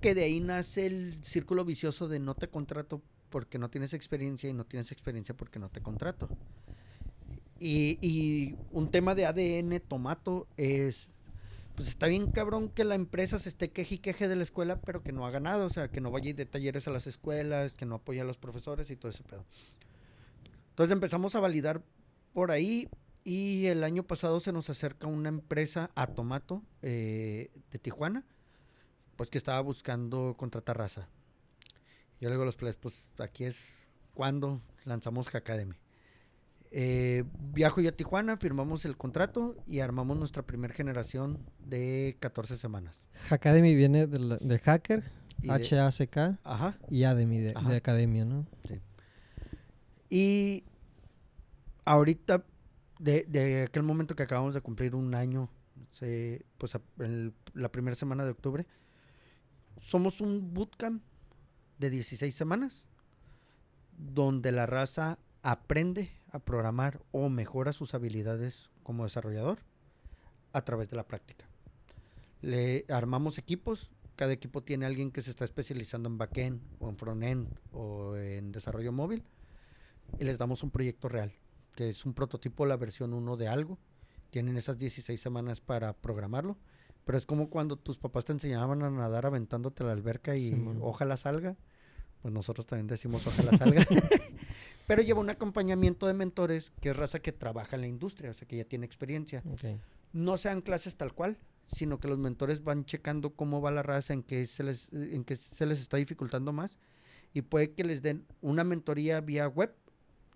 [0.00, 4.48] que de ahí nace el círculo vicioso de no te contrato porque no tienes experiencia
[4.48, 6.28] y no tienes experiencia porque no te contrato.
[7.60, 11.08] Y, y un tema de ADN tomato es,
[11.78, 14.80] pues está bien cabrón que la empresa se esté queje y queje de la escuela,
[14.80, 17.72] pero que no haga nada, o sea, que no vaya de talleres a las escuelas,
[17.72, 19.44] que no apoye a los profesores y todo ese pedo.
[20.70, 21.84] Entonces empezamos a validar
[22.32, 22.88] por ahí
[23.22, 28.24] y el año pasado se nos acerca una empresa a Tomato eh, de Tijuana,
[29.14, 31.06] pues que estaba buscando contratar raza.
[32.20, 33.64] Yo le digo a los players, pues aquí es
[34.14, 35.76] cuando lanzamos Hackademy.
[36.70, 42.56] Eh, viajo yo a Tijuana, firmamos el contrato y armamos nuestra primera generación de 14
[42.56, 43.06] semanas.
[43.28, 45.04] Hackademy viene de, hacker,
[45.48, 46.38] H-A-C-K,
[46.90, 48.46] y Ademy de, academia, ¿no?
[50.10, 50.64] Y
[51.84, 52.44] ahorita,
[52.98, 55.48] de, de aquel momento que acabamos de cumplir un año,
[55.90, 58.66] se- pues a- el- la primera semana de octubre,
[59.78, 61.02] somos un bootcamp
[61.78, 62.84] de 16 semanas,
[63.96, 69.58] donde la raza aprende a programar o mejora sus habilidades como desarrollador
[70.52, 71.46] a través de la práctica.
[72.40, 76.96] Le armamos equipos, cada equipo tiene alguien que se está especializando en backend o en
[76.96, 79.24] frontend o en desarrollo móvil
[80.18, 81.32] y les damos un proyecto real,
[81.74, 83.78] que es un prototipo, la versión 1 de algo.
[84.30, 86.56] Tienen esas 16 semanas para programarlo,
[87.04, 90.52] pero es como cuando tus papás te enseñaban a nadar aventándote a la alberca y
[90.80, 91.56] ojalá salga.
[92.20, 93.86] Pues nosotros también decimos ojalá salga.
[94.88, 98.34] pero lleva un acompañamiento de mentores que es raza que trabaja en la industria, o
[98.34, 99.44] sea que ya tiene experiencia
[100.12, 101.38] no sean clases tal cual,
[101.72, 105.24] sino que los mentores van checando cómo va la raza, en qué se les, en
[105.24, 106.78] qué se les está dificultando más.
[107.34, 109.74] Y puede que les den una mentoría vía web,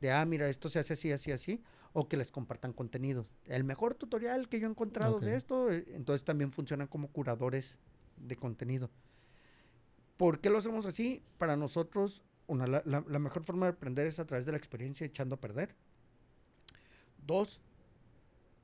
[0.01, 1.63] de, ah, mira, esto se hace así, así, así,
[1.93, 3.27] o que les compartan contenido.
[3.47, 7.79] El mejor tutorial que yo he encontrado de esto, eh, entonces también funcionan como curadores
[8.17, 8.91] de contenido.
[10.17, 11.23] ¿Por qué lo hacemos así?
[11.39, 15.07] Para nosotros, una, la, la- mejor forma de aprender es a través de la experiencia
[15.07, 15.75] echando a perder.
[17.27, 17.61] Dos,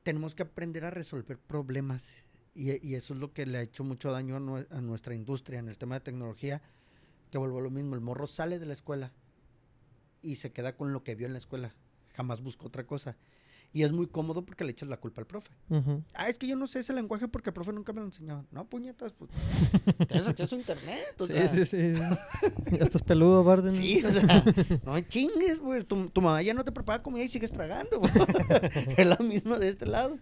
[0.03, 2.09] tenemos que aprender a resolver problemas.
[2.55, 5.59] Y, y eso es lo que le ha hecho mucho daño a, a nuestra industria
[5.59, 6.61] en el tema de tecnología.
[7.31, 9.13] Que vuelvo a lo mismo, el morro sale de la escuela
[10.23, 11.73] y se queda con lo que vio en la escuela.
[12.15, 13.17] Jamás busca otra cosa.
[13.73, 15.51] Y es muy cómodo porque le echas la culpa al profe.
[16.15, 18.47] Ah, es que yo no sé ese lenguaje porque el profe nunca me lo enseñó.
[18.51, 19.31] No, puñetas, pues.
[20.09, 21.15] Tienes acceso a internet.
[21.19, 21.49] o Sí, sea.
[21.49, 21.93] sí, sí.
[22.73, 23.77] ya estás peludo, Barden.
[23.77, 24.43] Sí, o sea,
[24.85, 25.87] no chingues, pues.
[25.87, 28.01] Tu, tu mamá ya no te prepara comida y sigues tragando.
[28.01, 28.13] pues.
[28.97, 30.19] es la misma de este lado.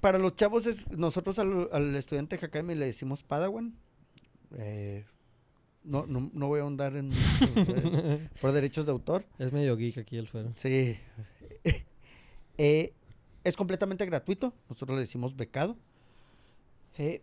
[0.00, 2.40] Para los chavos, es, nosotros al, al estudiante de
[2.74, 3.74] le decimos Padawan.
[4.58, 5.04] Eh,
[5.84, 9.24] no, no, no voy a ahondar en, en- por derechos de autor.
[9.38, 10.50] Es medio geek aquí el fuera.
[10.56, 10.96] Sí.
[12.58, 12.92] Eh,
[13.44, 14.52] es completamente gratuito.
[14.68, 15.76] Nosotros le decimos becado.
[16.98, 17.22] Eh,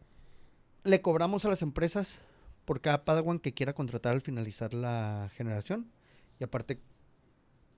[0.84, 2.18] le cobramos a las empresas
[2.66, 5.90] por cada Padawan que quiera contratar al finalizar la generación.
[6.40, 6.80] Y aparte,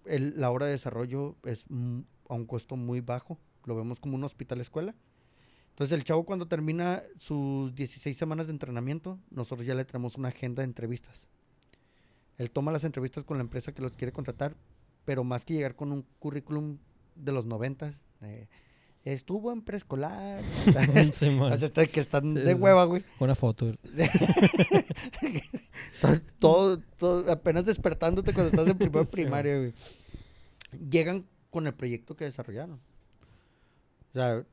[0.05, 1.65] el- la hora de desarrollo es
[2.29, 3.39] a un costo muy bajo.
[3.65, 4.93] Lo vemos como un hospital escuela.
[5.69, 10.29] Entonces el chavo cuando termina sus 16 semanas de entrenamiento, nosotros ya le traemos una
[10.29, 11.25] agenda de entrevistas.
[12.37, 14.55] Él toma las entrevistas con la empresa que los quiere contratar,
[15.03, 16.77] pero más que llegar con un currículum
[17.15, 18.47] de los 90, eh,
[19.03, 20.41] estuvo en preescolar.
[21.51, 23.03] Hasta que están Sí, de hueva, güey.
[23.19, 23.73] Una foto.
[26.39, 29.73] todo, todo, apenas despertándote cuando estás en primera Sí, primaria, güey.
[30.89, 32.79] Llegan con el proyecto que desarrollaron.
[34.13, 34.45] O sea,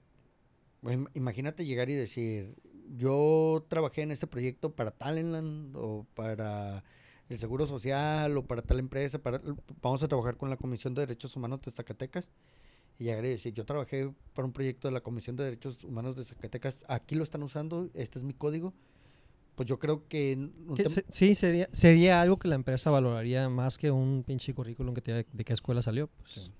[1.14, 2.56] imagínate llegar y decir,
[2.96, 6.84] yo trabajé en este proyecto para Talentland o para
[7.28, 9.40] el Seguro Social o para tal empresa, para,
[9.80, 12.28] vamos a trabajar con la Comisión de Derechos Humanos de Zacatecas.
[12.98, 16.78] Y decir, yo trabajé para un proyecto de la Comisión de Derechos Humanos de Zacatecas,
[16.86, 18.72] aquí lo están usando, este es mi código.
[19.56, 20.34] Pues yo creo que...
[20.66, 24.94] un se- sí, sería, sería algo que la empresa valoraría más que un pinche currículum
[24.94, 26.06] que te de qué escuela salió.
[26.08, 26.30] Pues.
[26.32, 26.52] Sí.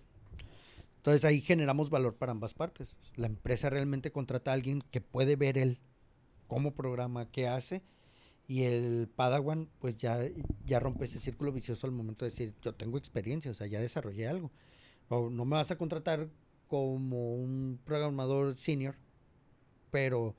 [0.99, 2.95] Entonces ahí generamos valor para ambas partes.
[3.17, 5.79] La empresa realmente contrata a alguien que puede ver él
[6.49, 7.83] cómo programa, qué hace.
[8.47, 10.19] Y el Padawan pues ya,
[10.67, 13.81] ya rompe ese círculo vicioso al momento de decir, yo tengo experiencia, o sea, ya
[13.81, 14.51] desarrollé algo.
[15.09, 16.29] O no me vas a contratar
[16.69, 18.95] como un programador senior,
[19.91, 20.35] pero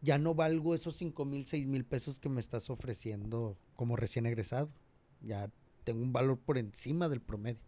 [0.00, 4.26] ya no valgo esos 5 mil, 6 mil pesos que me estás ofreciendo como recién
[4.26, 4.70] egresado.
[5.20, 5.50] Ya
[5.84, 7.60] tengo un valor por encima del promedio.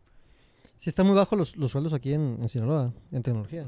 [0.78, 3.66] Sí, están muy bajos los, los sueldos aquí en, en Sinaloa, en tecnología.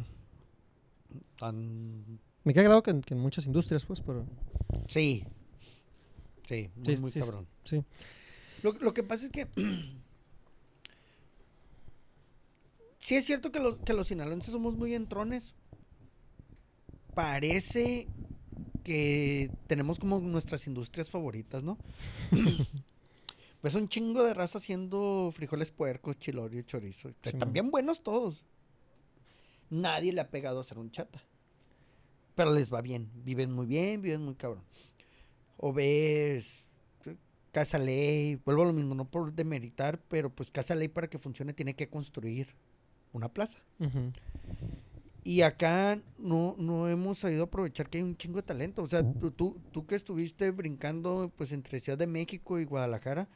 [1.39, 4.27] Tan Me queda claro que, en- que en muchas industrias, pues, pero...
[4.89, 5.25] Sí.
[6.47, 7.47] Sí, muy, Sí, muy sí, cabrón.
[7.65, 7.83] sí.
[8.63, 9.49] Lo, lo que pasa es que.
[13.09, 15.55] sí es cierto que, los que los sinaloenses somos muy entrones.
[17.15, 18.07] Parece
[18.85, 21.79] que tenemos como nuestras industrias favoritas, ¿no?
[23.63, 27.11] pues un chingo de raza haciendo frijoles puercos, chilorio chorizo.
[27.23, 28.45] que también buenos todos.
[29.71, 31.23] Nadie le ha pegado a hacer un chata.
[32.35, 33.11] Pero les va bien.
[33.25, 34.65] Viven muy bien, viven muy cabrón.
[35.57, 36.63] O ves
[37.53, 41.19] Casa Ley, vuelvo a lo mismo, no por demeritar, pero pues Casa Ley para que
[41.19, 42.55] funcione tiene que construir
[43.13, 43.59] una plaza.
[43.81, 44.13] Ujú.
[45.25, 48.83] Y acá no, no hemos sabido aprovechar que hay un chingo de talento.
[48.83, 53.29] O sea, tú, tú, tú que estuviste brincando pues entre Ciudad de México y Guadalajara,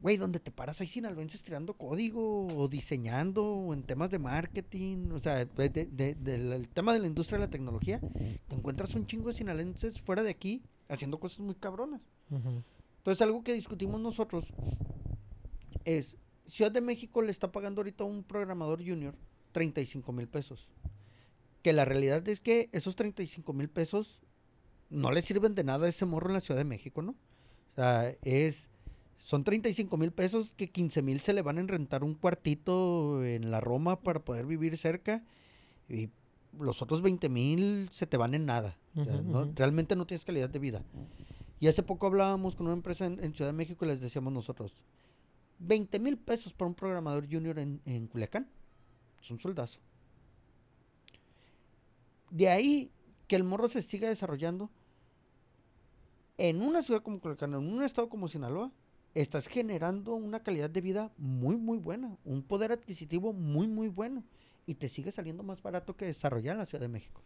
[0.00, 5.10] güey, donde te paras hay sinaloenses tirando código o diseñando o en temas de marketing,
[5.12, 8.00] o sea, de- de- de- del el tema de la industria de la tecnología,
[8.48, 12.00] te encuentras un chingo de sinaloenses fuera de aquí haciendo cosas muy cabronas.
[12.98, 14.46] Entonces, algo que discutimos nosotros
[15.84, 16.16] es,
[16.50, 19.14] Ciudad de México le está pagando ahorita a un programador junior
[19.52, 20.68] 35 mil pesos.
[21.62, 24.22] Que la realidad es que esos 35 mil pesos
[24.88, 27.12] no le sirven de nada a ese morro en la Ciudad de México, ¿no?
[27.12, 28.68] O sea, es,
[29.18, 33.50] son 35 mil pesos que 15 mil se le van a rentar un cuartito en
[33.50, 35.22] la Roma para poder vivir cerca
[35.88, 36.08] y
[36.58, 38.76] los otros 20 mil se te van en nada.
[38.96, 39.52] O sea, Ujú, no- ujú.
[39.54, 40.82] realmente no tienes calidad de vida.
[41.60, 44.32] Y hace poco hablábamos con una empresa en, en Ciudad de México y les decíamos
[44.32, 44.74] nosotros,
[45.60, 48.48] 20 mil pesos para un programador junior en, Culiacán.
[49.22, 49.78] Es un soldazo.
[52.30, 52.90] De ahí
[53.26, 54.70] que el morro se siga desarrollando
[56.38, 58.72] en una ciudad como Culiacán, en un estado como Sinaloa,
[59.14, 64.24] estás generando una calidad de vida muy, muy buena, un poder adquisitivo muy, muy bueno.
[64.66, 67.22] Y te sigue saliendo más barato que desarrollar en la Ciudad de México.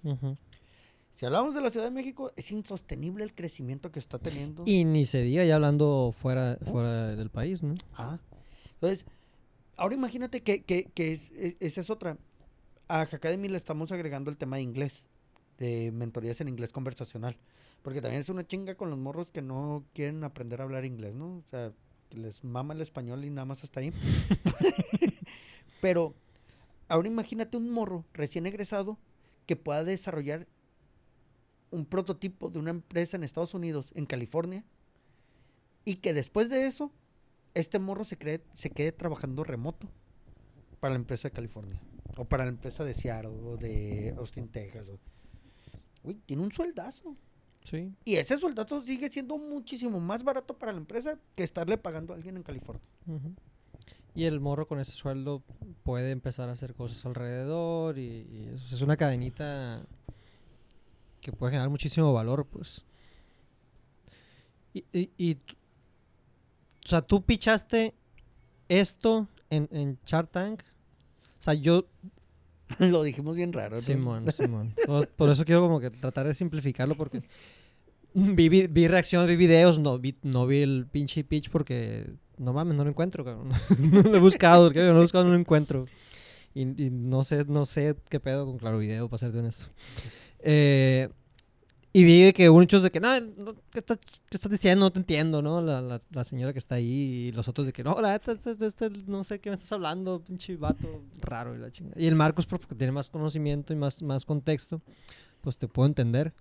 [1.15, 4.65] Si hablamos de la Ciudad de México, es insostenible el crecimiento que está teniendo.
[4.67, 7.75] Y ni se diga ya hablando fuera, fuera del país, ¿no?
[7.95, 8.19] Ah.
[8.75, 9.07] Entonces,
[9.77, 12.19] ahora imagínate que, que, que es- e- esa es otra.
[12.89, 15.05] A Academy le estamos agregando el tema de inglés,
[15.59, 17.37] de mentorías en inglés conversacional.
[17.83, 21.15] Porque también es una chinga con los morros que no quieren aprender a hablar inglés,
[21.15, 21.37] ¿no?
[21.37, 21.71] O sea,
[22.11, 23.93] que les mama el español y nada más hasta ahí.
[25.81, 26.15] Pero
[26.89, 28.99] ahora imagínate un morro recién egresado
[29.47, 30.47] que pueda desarrollar
[31.75, 34.65] un prototipo de una empresa en Estados Unidos, en California,
[35.85, 36.91] y que después de eso,
[37.55, 39.89] este morro se, cree, se quede trabajando remoto
[40.81, 41.81] para la empresa de California,
[42.17, 44.87] o para la empresa de Seattle, o de Austin, Texas.
[44.89, 44.99] o-
[46.09, 47.17] Uy, tiene un sueldazo.
[47.65, 47.93] Sí.
[48.05, 52.17] Y ese sueldazo sigue siendo muchísimo más barato para la empresa que estarle pagando a
[52.17, 52.83] alguien en California.
[54.15, 55.43] Y el morro con ese sueldo
[55.83, 59.83] puede empezar a hacer cosas alrededor y, y eso es una cadenita
[61.31, 62.85] que puede generar muchísimo valor, pues.
[64.73, 65.55] Y, y, y tú-
[66.85, 67.95] o sea, tú pichaste
[68.69, 70.61] esto en, en Shark Tank.
[71.41, 71.87] O sea, yo,
[72.79, 73.77] Lo dijimos bien raro.
[73.77, 73.81] ¿no?
[73.83, 74.75] Simón, Simón.
[74.87, 77.23] Por, por eso quiero como que tratar de simplificarlo porque
[78.15, 82.53] vi, vi, vi reacciones, vi videos, no vi, no vi el pinche pitch porque no
[82.53, 83.51] mames, no lo encuentro, cabrón.
[83.79, 85.87] no lo he buscado, porque no lo he buscado, no lo encuentro.
[86.55, 89.67] Y, y no sé, no sé qué pedo con Claro Video, para serte honesto.
[90.47, 91.09] Eh,
[91.97, 94.85] y vi que muchos de que, no, no, ¿qué, estás, qué estás diciendo?
[94.85, 95.61] No te entiendo, ¿no?
[95.63, 98.33] La, la, la señora que está ahí y los otros de que, no, la neta,
[98.33, 102.01] este- este- este, no sé qué me estás hablando, pinche vato raro y la chingada.
[102.01, 104.83] Y el Marcos, porque tiene más conocimiento y más, más contexto,
[105.41, 106.33] pues te puedo entender.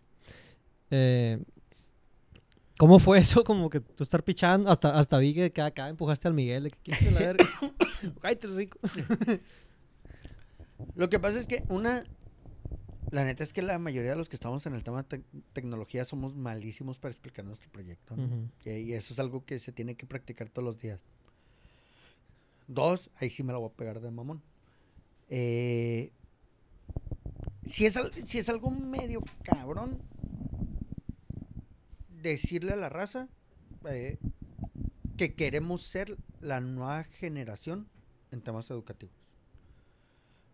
[0.89, 1.39] Eh,
[2.80, 3.43] ¿Cómo fue eso?
[3.45, 6.80] Como que tú estar pichando, hasta, hasta vi que acá, acá empujaste al Miguel, que
[6.82, 7.45] "Quítate la verga.
[8.22, 8.80] Cállate, el hocico".
[10.95, 12.04] Lo que pasa es que una,
[13.14, 15.43] la neta es que la mayoría de los que estamos en el tema de tec-
[15.53, 18.16] tecnología somos malísimos para explicar nuestro proyecto.
[18.66, 20.99] y eso es algo que se tiene que practicar todos los días.
[22.68, 24.41] Dos, ahí sí me la voy a pegar de mamón.
[25.30, 26.11] Eh,
[27.66, 30.01] si, es, si es algo medio cabrón,
[32.22, 33.28] decirle a la raza
[33.89, 34.18] eh,
[35.18, 37.88] que queremos ser la nueva generación
[38.32, 39.16] en temas educativos.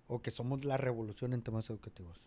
[0.07, 2.20] O que somos la revolución en temas educativos.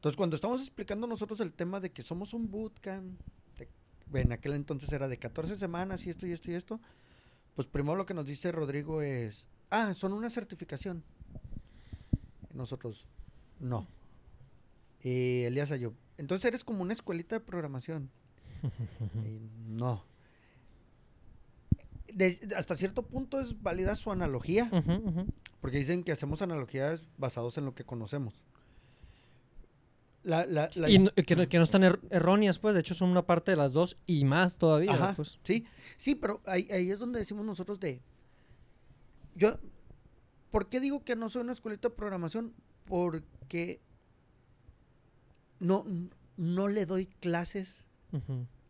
[0.00, 3.20] Entonces, cuando estamos explicando nosotros el tema de que somos un bootcamp,
[4.14, 6.80] en aquel entonces era de 14 semanas y esto y esto y esto,
[7.54, 11.04] pues primero lo que nos dice Rodrigo es, ah, son una certificación.
[12.54, 13.04] nosotros,
[13.58, 13.86] no.
[15.02, 18.08] Y Elías Ayub, entonces eres como una escuelita de programación.
[19.68, 20.02] no.
[22.56, 24.70] hasta cierto punto es válida su analogía,
[25.60, 28.40] porque dicen que hacemos analogías basados en lo que conocemos.
[30.22, 34.24] Y que, no, están erróneas, pues, de hecho son una parte de las dos y
[34.24, 35.14] más todavía.
[35.16, 35.38] pues.
[35.44, 35.64] Sí,
[35.96, 38.02] sí, pero ahí, ahí es donde decimos nosotros de...
[39.34, 39.58] Yo,
[40.50, 42.52] ¿Por qué digo que no soy una escuelita de programación?
[42.84, 43.80] Porque
[45.60, 45.84] no,
[46.36, 47.84] no le doy clases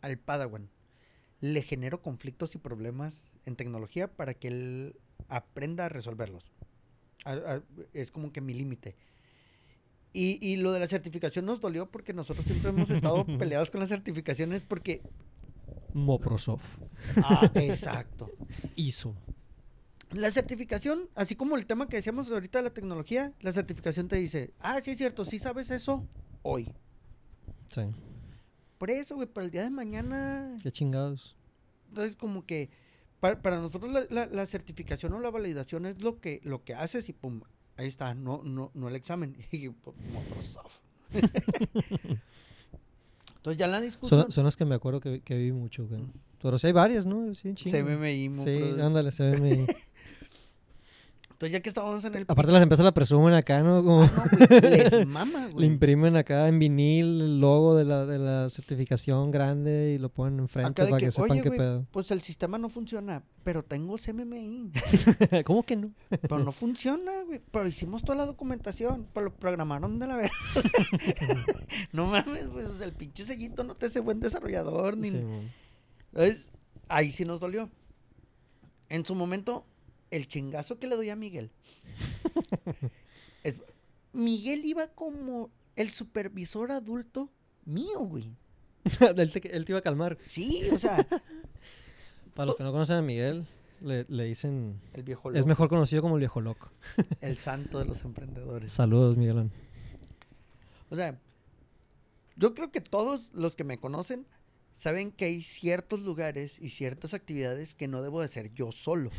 [0.03, 0.69] al Padawan.
[1.41, 4.97] Le genero conflictos y problemas en tecnología para que él
[5.29, 6.53] aprenda a resolverlos.
[7.95, 8.97] es como que mi límite.
[10.13, 13.81] Y, y, lo de la certificación nos dolió porque nosotros siempre hemos estado peleados con
[13.81, 15.03] las certificaciones porque...
[15.95, 16.65] Moprosoft.
[17.17, 18.31] Ah, exacto.
[18.75, 19.15] ISO.
[20.13, 24.17] La certificación, así como el tema que decíamos ahorita de la tecnología, la certificación te
[24.17, 26.05] dice, ah, sí es cierto, sí sabes eso
[26.43, 26.73] hoy.
[27.71, 27.83] Sí.
[28.79, 30.57] Por eso, güey, para el día de mañana.
[30.63, 31.37] Qué chingados.
[31.91, 32.71] Entonces, como que
[33.21, 37.43] para, nosotros la, certificación o la validación es lo que, lo que haces y pum,
[37.81, 39.37] ahí está, no, no, no el examen.
[41.13, 41.25] Pues,
[43.37, 44.31] Entonces ya la discusión.
[44.31, 46.03] Son, las que me acuerdo que, que vi mucho, güey.
[46.43, 47.35] Pero sí hay varias, ¿no?
[47.35, 49.67] Sí, CMMI, Sí, ándale, CMMI.
[51.41, 52.27] Entonces, ya que estábamos en el.
[52.29, 53.83] Aparte, las empresas la presumen acá, ¿no?
[53.83, 54.03] Como...
[54.03, 55.61] Ah, no, Les mama, güey.
[55.61, 60.11] Le imprimen acá en vinil el logo de la, de la certificación grande y lo
[60.11, 61.87] ponen enfrente para que, sepan qué pedo.
[61.93, 64.71] Pues el sistema no funciona, pero tengo CMMI.
[65.47, 65.93] ¿Cómo que no?
[66.11, 67.41] pero no funciona, güey.
[67.51, 70.35] Pero hicimos toda la documentación, pero lo programaron de la verga.
[71.93, 75.09] no mames, pues el pinche sellito no te hace buen desarrollador ni.
[75.09, 76.51] Entonces,
[76.89, 77.71] ahí sí nos dolió.
[78.91, 79.65] En su momento,
[80.11, 81.51] el chingazo que le doy a Miguel.
[84.13, 87.31] Miguel iba como el supervisor adulto
[87.65, 88.29] mío, güey.
[89.17, 90.19] él, te, iba a calmar.
[90.27, 90.97] Sí, o sea.
[92.35, 93.47] Para los que no conocen a Miguel,
[93.81, 94.81] le, dicen.
[94.95, 95.39] El viejo loco.
[95.39, 96.71] Es mejor conocido como el viejo loco.
[97.21, 98.73] el santo de los emprendedores.
[98.73, 99.53] Saludos, Miguelón.
[100.89, 101.19] O sea,
[102.37, 104.27] yo creo que todos los que me conocen
[104.75, 109.11] saben que hay ciertos lugares y ciertas actividades que no debo de hacer yo solo.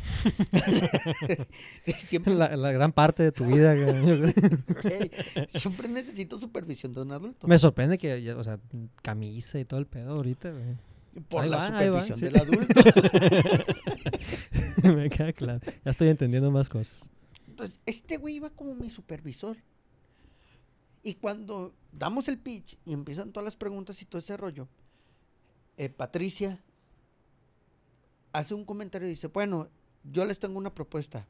[1.98, 2.34] siempre...
[2.34, 3.74] La, gran parte de tu vida.
[5.48, 7.46] siempre necesito supervisión de un adulto.
[7.46, 8.58] Me sorprende que, o sea,
[9.02, 10.52] camisa y todo el pedo ahorita.
[11.28, 12.80] Por la supervisión del adulto.
[14.96, 15.60] Me queda claro.
[15.84, 17.08] Ya estoy entendiendo más cosas.
[17.46, 19.56] Entonces, este güey iba como mi supervisor.
[21.02, 24.68] Y cuando damos el pitch y empiezan todas las preguntas y todo ese rollo,
[25.82, 26.62] eh, Patricia
[28.32, 29.68] hace un comentario y dice, bueno,
[30.04, 31.26] yo les tengo una propuesta.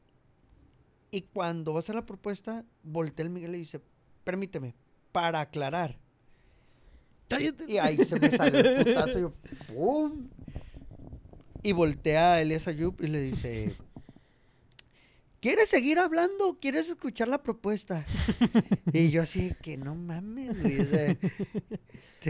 [1.09, 3.81] Y cuando va a hacer la propuesta, voltea el Miguel y dice,
[4.23, 4.75] permíteme,
[5.11, 5.97] para aclarar.
[7.67, 9.33] Y ahí se me sale el putazo yo,
[9.73, 10.29] ¡pum!
[11.63, 13.75] Y voltea a Elias Ayub y le dice,
[15.43, 16.57] ¿quieres seguir hablando?
[16.61, 18.05] ¿Quieres escuchar la propuesta?
[18.93, 21.17] y yo así, que no mames, güey.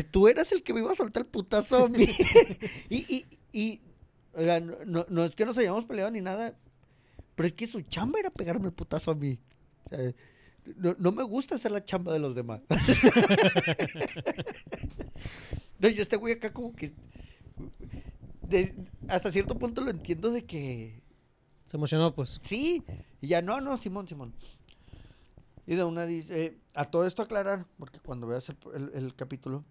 [0.09, 2.07] tú eras el que me iba a soltar el putazo a mí.
[2.89, 3.81] y, y, y
[4.87, 6.57] no, no, es que nos hayamos peleado ni nada,
[7.35, 9.37] pero es que su chamba era pegarme el putazo a mí.
[10.77, 12.61] no, no, me gusta hacer la chamba de los demás.
[15.75, 16.91] Entonces, este güey acá como que...
[19.07, 21.03] hasta cierto punto lo entiendo de que
[21.67, 22.39] se emocionó, pues.
[22.41, 22.83] Sí.
[23.21, 24.33] Y ya, no, no, Simón, Simón.
[25.65, 29.63] Y de una dice, eh, a todo esto aclarar, porque cuando veas el, capítulo,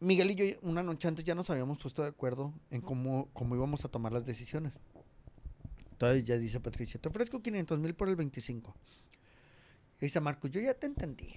[0.00, 3.54] Miguel y yo una noche antes ya nos habíamos puesto de acuerdo en cómo, cómo
[3.54, 4.72] íbamos a tomar las decisiones.
[5.92, 8.74] Entonces ya dice Patricia, te ofrezco 500 mil por el 25.
[10.00, 11.34] Y dice Marcos, yo ya te entendí.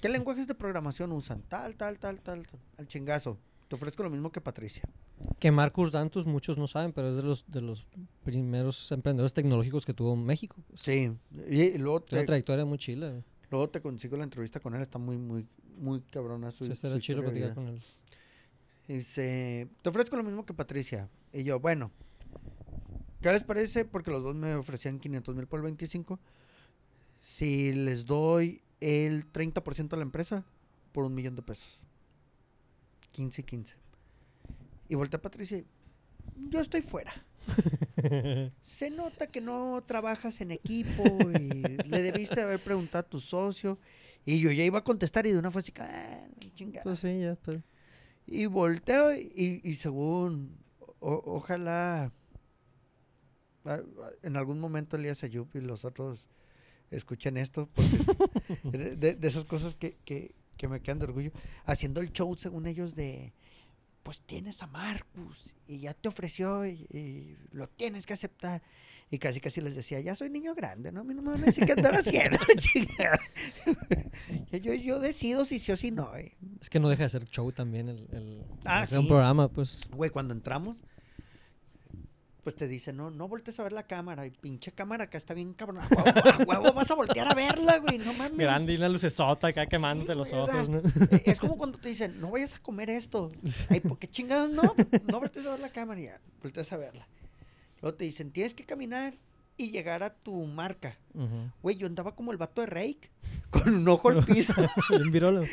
[0.00, 1.42] ¿Qué lenguajes de programación usan?
[1.42, 2.46] Tal, tal, tal, tal.
[2.76, 3.38] Al chingazo.
[3.68, 4.82] Te ofrezco lo mismo que Patricia.
[5.38, 7.86] Que Marcus Dantus muchos no saben, pero es de los de los
[8.24, 10.56] primeros emprendedores tecnológicos que tuvo México.
[10.68, 10.80] Pues.
[10.80, 11.12] Sí,
[11.48, 13.22] y, luego una trayectoria muy chila.
[13.50, 15.46] Luego te consigo la entrevista con él, está muy muy
[15.76, 17.82] muy cabrona su, sí, chido platicar con él.
[18.88, 21.10] Dice, te ofrezco lo mismo que Patricia.
[21.32, 21.90] Y yo, bueno,
[23.20, 23.84] ¿qué les parece?
[23.84, 26.18] Porque los dos me ofrecían 500 mil por el 25.
[27.20, 30.44] si les doy el 30% de la empresa
[30.92, 31.77] por un millón de pesos.
[33.18, 33.74] 15 y 15.
[34.90, 35.66] Y voltea Patricia y,
[36.50, 37.12] yo estoy fuera.
[38.62, 41.02] Se nota que no trabajas en equipo
[41.32, 43.76] y le debiste haber preguntado a tu socio.
[44.24, 46.84] Y yo ya iba a contestar y de una fue así, ah, chingada.
[46.84, 47.60] Pues sí, ya, pues.
[48.24, 50.56] Y volteo y, y según,
[51.00, 52.12] o- ojalá
[54.22, 56.30] en algún momento Elías Ayub y los otros
[56.92, 61.04] escuchen esto, porque es de, de- de esas cosas que, que, que me quedan de
[61.06, 61.32] orgullo.
[61.64, 63.32] Haciendo el show, según ellos, de,
[64.02, 68.60] pues tienes a Marcus y ya te ofreció y, y lo tienes que aceptar.
[69.10, 71.00] Y casi casi les decía, ya soy niño grande, ¿no?
[71.00, 72.36] A mí no me van a decir qué andar haciendo,
[74.62, 76.14] yo, yo decido si sí o si no.
[76.16, 76.36] eh.
[76.60, 79.08] Es que no deja de ser show también el, el Ah, hacer un sí.
[79.08, 79.88] programa, pues.
[79.94, 80.76] Güey, cuando entramos,
[82.48, 84.24] pues te dicen, no, no voltees a ver la cámara.
[84.26, 85.82] Y pinche cámara acá está bien cabrón.
[85.82, 87.98] A huevo, a huevo vas a voltear a verla, güey.
[87.98, 88.38] No mames.
[88.38, 90.78] Grande y una lucesota acá quemándote Sí, los güey, o sea, ojos, ¿no?
[91.18, 93.32] Eh, Es como cuando te dicen, no vayas a comer esto.
[93.68, 94.62] Ay, ¿por qué chingados no?
[95.10, 97.06] No voltees a ver la cámara y ya, volteas a verla.
[97.82, 99.12] Luego te dicen, tienes que caminar
[99.58, 100.96] y llegar a tu marca.
[101.12, 101.50] Ujú.
[101.60, 103.10] Güey, yo andaba como el vato de Rake,
[103.50, 104.54] con un ojo al piso,
[104.88, 105.42] Bien virolo.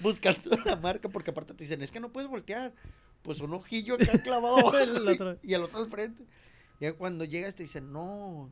[0.00, 2.74] buscando la marca, porque aparte te dicen, es que no puedes voltear.
[3.22, 5.38] Pues un ojillo acá clavado El otro.
[5.42, 6.24] y el otro al frente.
[6.80, 8.50] Ya cuando llegas te dicen, no,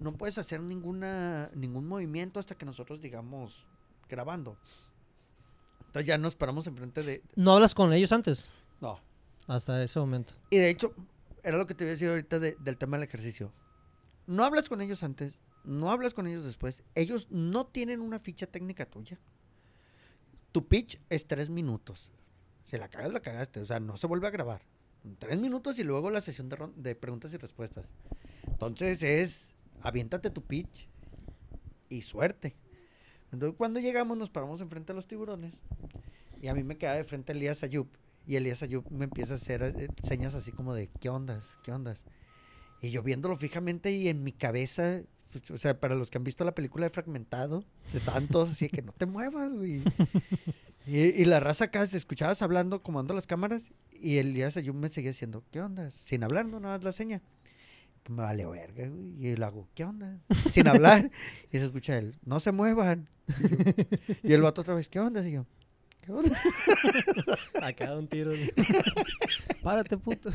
[0.00, 3.64] no puedes hacer ninguna, ningún movimiento hasta que nosotros digamos
[4.08, 4.56] grabando.
[5.86, 7.22] Entonces ya nos paramos enfrente de...
[7.36, 8.50] ¿No hablas con ellos antes?
[8.80, 9.00] No.
[9.46, 10.34] Hasta ese momento.
[10.50, 10.92] Y de hecho,
[11.44, 13.52] era lo que te iba a decir ahorita de- del tema del ejercicio.
[14.26, 16.82] No hablas con ellos antes, no hablas con ellos después.
[16.96, 19.18] Ellos no tienen una ficha técnica tuya.
[20.50, 22.10] Tu pitch es tres minutos.
[22.66, 23.60] Si la cagas, la cagaste.
[23.60, 24.62] O sea, no se vuelve a grabar.
[25.18, 27.86] Tres minutos y luego la sesión de, de preguntas y respuestas.
[28.46, 29.48] Entonces es,
[29.80, 30.88] aviéntate tu pitch
[31.88, 32.56] y suerte.
[33.32, 35.54] Entonces cuando llegamos nos paramos enfrente a los tiburones
[36.40, 37.88] y a mí me queda de frente Elías Ayub
[38.26, 41.58] y Elías Ayub me empieza a hacer eh, señas así como de, ¿qué ondas?
[41.62, 42.02] ¿Qué ondas?
[42.82, 45.02] Y yo viéndolo fijamente y en mi cabeza,
[45.32, 47.64] pues, o sea, para los que han visto la película de Fragmentado,
[47.94, 49.82] estaban todos así que no te muevas, güey.
[50.86, 54.88] Y, y la raza acá, se escuchabas hablando, comando las cámaras, y Elías Ayub me
[54.88, 55.90] seguía diciendo, ¿qué onda?
[55.90, 57.22] Sin hablar, no, nada más la seña.
[58.04, 59.26] Pues me vale verga, güey.
[59.26, 60.20] Y le hago, ¿qué onda?
[60.52, 61.10] Sin hablar.
[61.50, 63.08] Y se escucha él, no se muevan.
[64.22, 65.26] Y, yo- el vato otra vez, ¿qué onda?
[65.26, 65.46] Y yo,
[66.02, 66.38] ¿qué onda?
[67.62, 68.30] Acá da un tiro.
[69.64, 70.30] Párate, puto.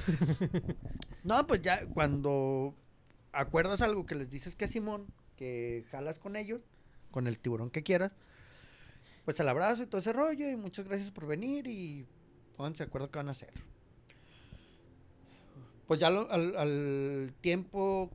[1.24, 2.76] No, pues ya cuando
[3.32, 5.06] acuerdas algo que les dices que es Simón,
[5.38, 6.60] que jalas con ellos,
[7.12, 8.12] con el tiburón que quieras,
[9.26, 12.06] pues el abrazo y todo ese rollo, y muchas gracias por venir y
[12.58, 13.54] pónganse de acuerdo qué van a hacer.
[15.88, 18.10] Pues ya lo- al, al tiempo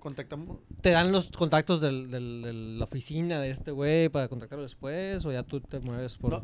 [0.00, 4.64] contactamos, ¿Te dan los contactos del, del- de la oficina de este güey para contactarlo
[4.64, 5.24] después?
[5.24, 6.32] ¿O ya tú te mueves por.?
[6.32, 6.42] No.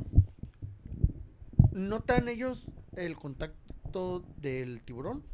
[1.73, 2.67] no te dan ellos
[2.97, 5.25] el contacto del tiburón,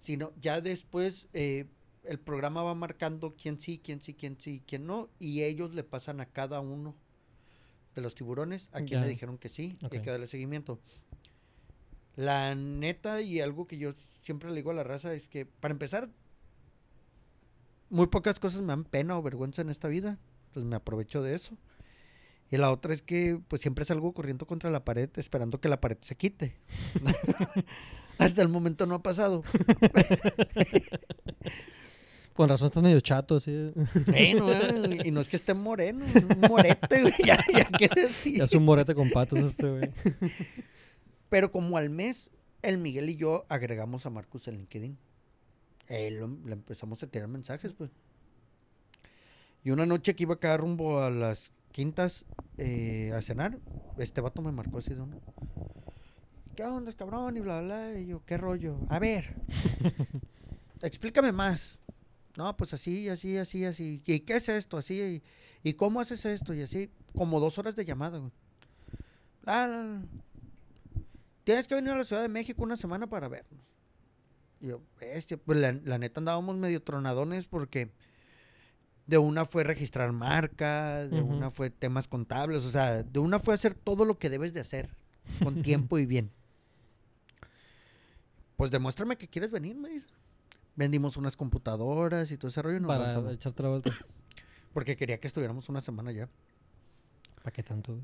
[0.00, 1.66] sino ya después eh,
[2.04, 5.82] el programa va marcando quién sí, quién sí, quién sí, quién no, y ellos le
[5.84, 6.94] pasan a cada uno
[7.94, 9.02] de los tiburones a quien Ya.
[9.02, 10.78] le dijeron que sí, y hay que darle seguimiento.
[12.16, 15.72] La neta y algo que yo siempre le digo a la raza es que, para
[15.72, 16.08] empezar,
[17.90, 20.18] muy pocas cosas me dan pena o vergüenza en esta vida,
[20.52, 21.56] pues me aprovecho de eso.
[22.50, 25.80] Y la otra es que pues siempre salgo corriendo contra la pared esperando que la
[25.80, 26.54] pared se quite.
[28.18, 29.42] Hasta el momento no ha pasado.
[32.34, 33.72] Con razón estás medio chato, así.
[34.06, 37.88] Bueno, eh, y no es que esté moreno, es un morete, güey, ya, ya qué
[37.94, 38.38] decir.
[38.38, 39.90] Ya es un morete con patas este güey.
[41.28, 42.30] Pero como al mes,
[42.62, 44.96] el Miguel y yo agregamos a Marcus en LinkedIn.
[45.88, 47.90] Eh, lo- le empezamos a tirar mensajes, pues.
[49.64, 52.24] Y una noche que iba a quedar rumbo a las quintas
[52.58, 53.58] eh, a cenar,
[53.98, 55.20] este vato me marcó así de uno.
[56.56, 57.36] ¿Qué onda, cabrón?
[57.36, 57.98] Y bla, bla, bla.
[58.00, 58.76] Y yo, ¿qué rollo?
[58.88, 59.34] A ver,
[60.82, 61.78] explícame más.
[62.36, 64.02] No, pues así, así, así, así.
[64.06, 64.78] ¿Y qué es esto?
[64.78, 65.22] Así, y,
[65.68, 66.54] ¿y cómo haces esto?
[66.54, 68.32] Y así, como dos horas de llamada, güey.
[69.46, 70.06] Ah, no, no.
[71.44, 73.60] Tienes que venir a la Ciudad de México una semana para vernos.
[74.60, 77.90] Y yo, bestia, pues la, la neta andábamos medio tronadones porque
[79.06, 83.54] de una fue registrar marca, de una fue temas contables, o sea, de una fue
[83.54, 84.94] hacer todo lo que debes de hacer
[85.42, 86.30] con tiempo y bien.
[88.56, 90.06] Pues demuéstrame que quieres venir, me dice.
[90.76, 92.76] Vendimos unas computadoras y todo ese rollo.
[92.78, 93.90] y nos Para echarte la vuelta.
[94.72, 96.28] Porque quería que estuviéramos una semana ya.
[97.42, 97.98] ¿Para qué tanto?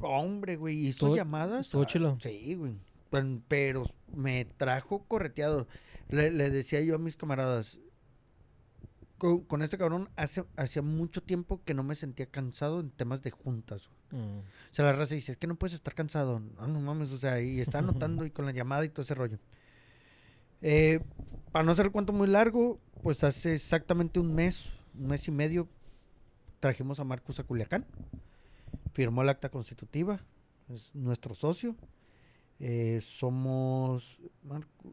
[0.00, 1.74] Hombre, güey, hizo Estuvo- llamadas.
[1.74, 2.18] ah, chilo.
[2.20, 2.74] Sí, güey.
[3.10, 3.82] Pero, pero
[4.14, 5.66] me trajo correteado.
[6.10, 7.78] Le, le decía yo a mis camaradas,
[9.16, 13.22] con, con este cabrón hace, hacía mucho tiempo que no me sentía cansado en temas
[13.22, 13.88] de juntas.
[14.10, 14.38] Mm.
[14.38, 16.38] O sea, la raza dice, es que no puedes estar cansado.
[16.40, 19.14] No, no mames, o sea, y está anotando y con la llamada y todo ese
[19.14, 19.38] rollo.
[20.62, 21.00] Eh,
[21.52, 25.30] para no hacer el cuento muy largo, pues hace exactamente un mes, un mes y
[25.30, 25.68] medio,
[26.60, 27.86] trajimos a Marcus a Culiacán.
[28.92, 30.20] Firmó el acta constitutiva,
[30.68, 31.76] es nuestro socio.
[32.60, 34.92] Eh, somos Marcu-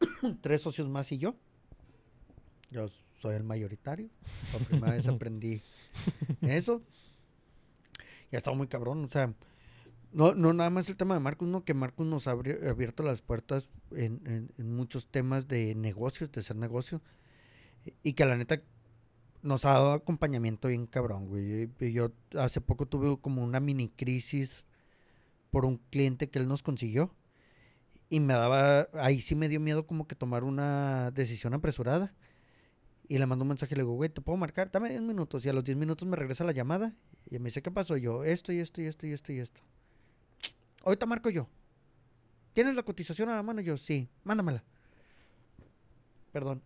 [0.42, 1.34] tres socios más y yo.
[2.70, 2.88] Yo
[3.20, 4.10] soy el mayoritario.
[4.52, 5.62] Por primera vez aprendí
[6.42, 6.82] eso.
[8.30, 9.04] Y ha estado muy cabrón.
[9.04, 9.32] O sea,
[10.16, 13.22] no, no nada más el tema de Marcus, no, que Marcus nos ha abierto las
[13.22, 17.02] puertas en, en- muchos temas de negocios, de hacer negocio.
[18.02, 18.62] Y que la neta
[19.42, 21.70] nos ha dado acompañamiento bien cabrón, güey.
[21.92, 24.64] Yo hace poco tuve como una mini crisis
[25.50, 27.14] por un cliente que él nos consiguió.
[28.10, 32.14] Y me daba, ahí sí me dio miedo como que tomar una decisión apresurada.
[33.08, 34.70] Y le mando un mensaje y le digo, güey, ¿te puedo marcar?
[34.72, 35.44] Dame 10 minutos.
[35.46, 36.94] Y a los 10 minutos me regresa la llamada.
[37.30, 37.96] Y me dice, ¿qué pasó?
[37.96, 39.62] Y yo, esto y esto y esto y esto y esto.
[40.86, 41.48] Ahorita marco yo.
[42.52, 43.60] ¿Tienes la cotización a la mano?
[43.60, 44.62] Yo, sí, mándamela.
[46.30, 46.62] Perdón.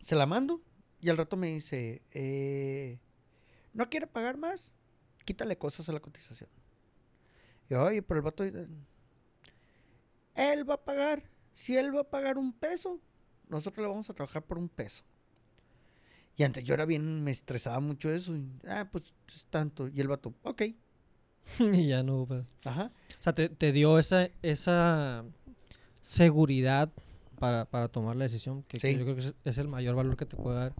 [0.00, 0.62] Se la mando
[0.98, 2.98] y al rato me dice, eh,
[3.74, 4.70] ¿no quiere pagar más?
[5.26, 6.48] Quítale cosas a la cotización.
[7.68, 8.44] Y yo, oye, pero el vato...
[8.44, 8.66] eh,
[10.34, 11.22] Él va a pagar.
[11.52, 12.98] Si él va a pagar un peso,
[13.46, 15.04] nosotros le vamos a trabajar por un peso.
[16.34, 18.34] Y antes yo era bien, me estresaba mucho eso.
[18.34, 19.86] y, ah, pues es tanto.
[19.88, 20.62] Y el vato, ok.
[21.58, 22.44] y ya no, pues.
[22.64, 22.90] Ajá.
[23.18, 25.24] O sea, te, te dio esa, esa
[26.00, 26.90] seguridad
[27.38, 30.26] para, para tomar la decisión, que, yo creo que es, es el mayor valor que
[30.26, 30.74] te puede dar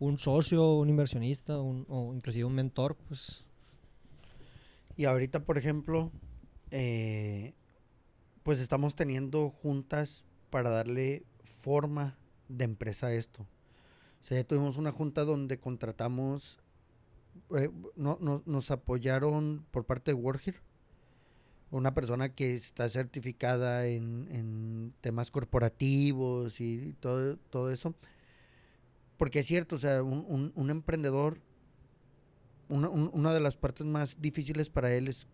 [0.00, 3.44] un socio, un inversionista, un, o inclusive un mentor, pues.
[4.96, 6.10] Y ahorita, por ejemplo,
[6.70, 7.54] eh,
[8.42, 12.16] pues estamos teniendo juntas para darle forma
[12.48, 13.42] de empresa a esto.
[14.22, 16.58] O sea, ya tuvimos una junta donde contratamos,
[17.56, 20.56] eh, no, no- nos apoyaron por parte de Wargir,
[21.70, 27.94] una persona que está certificada en, en temas corporativos y todo, todo eso.
[29.16, 31.38] Porque es cierto, o sea, un, un- un emprendedor
[32.68, 35.26] una, un- una de las partes más difíciles para él es,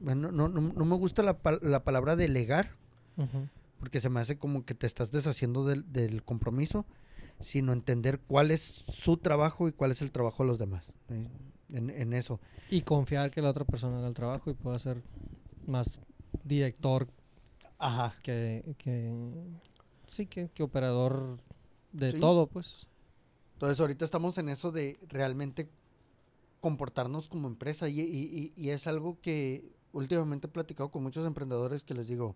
[0.00, 2.72] bueno, no, no, no me gusta la, la palabra delegar,
[3.78, 6.84] porque se me hace como que te estás deshaciendo del, del compromiso,
[7.44, 10.86] sino entender cuál es su trabajo y cuál es el trabajo de los demás.
[11.08, 11.28] ¿sí?
[11.72, 12.40] En, en eso.
[12.70, 15.02] Y confiar que la otra persona haga el trabajo y pueda ser
[15.66, 15.98] más
[16.44, 17.08] director
[17.78, 18.14] Ajá.
[18.22, 19.12] que, que
[20.08, 21.38] sí, que, que operador
[21.92, 22.20] de Sí.
[22.20, 22.86] todo, pues.
[23.54, 25.68] Entonces ahorita estamos en eso de realmente
[26.60, 31.26] comportarnos como empresa y, y- y- y es algo que últimamente he platicado con muchos
[31.26, 32.34] emprendedores que les digo,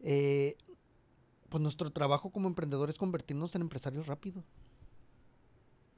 [0.00, 0.56] eh,
[1.48, 4.40] pues nuestro trabajo como emprendedor es convertirnos en empresarios rápido.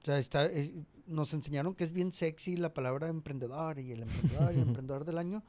[0.02, 0.70] O sea, está, es-
[1.06, 5.04] nos enseñaron que es bien sexy la palabra emprendedor y el emprendedor y el emprendedor
[5.04, 5.42] del año,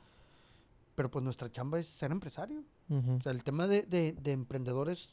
[0.96, 2.64] pero pues nuestra chamba es ser empresario.
[2.90, 5.10] O sea, el tema de, de, de emprendedor es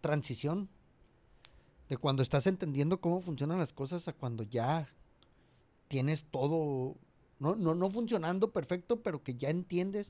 [0.00, 0.68] transición.
[1.88, 4.88] De cuando estás entendiendo cómo funcionan las cosas a cuando ya
[5.88, 6.96] tienes todo,
[7.38, 10.08] no, no, no funcionando perfecto, pero que ya entiendes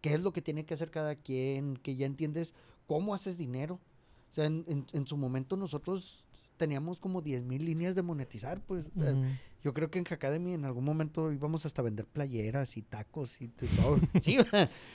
[0.00, 2.54] qué es lo que tiene que hacer cada quien, que ya entiendes
[2.92, 3.80] cómo haces dinero.
[4.30, 6.24] O sea, en, en- en su momento nosotros
[6.58, 8.84] teníamos como 10 mil líneas de monetizar, pues.
[8.96, 9.24] o sea, Ujú.
[9.64, 13.40] Yo creo que en Hackademy en algún momento íbamos hasta a vender playeras y tacos
[13.40, 13.98] y todo.
[14.22, 14.36] sí,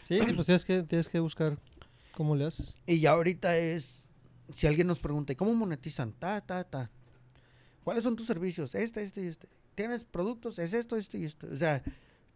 [0.04, 1.58] Sí, sí, pues tienes que, tienes que buscar
[2.14, 2.76] cómo le haces.
[2.86, 4.04] Y ya ahorita es,
[4.54, 6.12] si alguien nos pregunta, ¿y cómo monetizan?
[6.14, 6.90] Ta, ta, ta.
[7.84, 8.76] ¿Cuáles son tus servicios?
[8.76, 9.48] Este, este y este.
[9.76, 10.60] ¿Tienes productos?
[10.60, 11.48] Es esto, esto y esto.
[11.52, 11.82] O sea,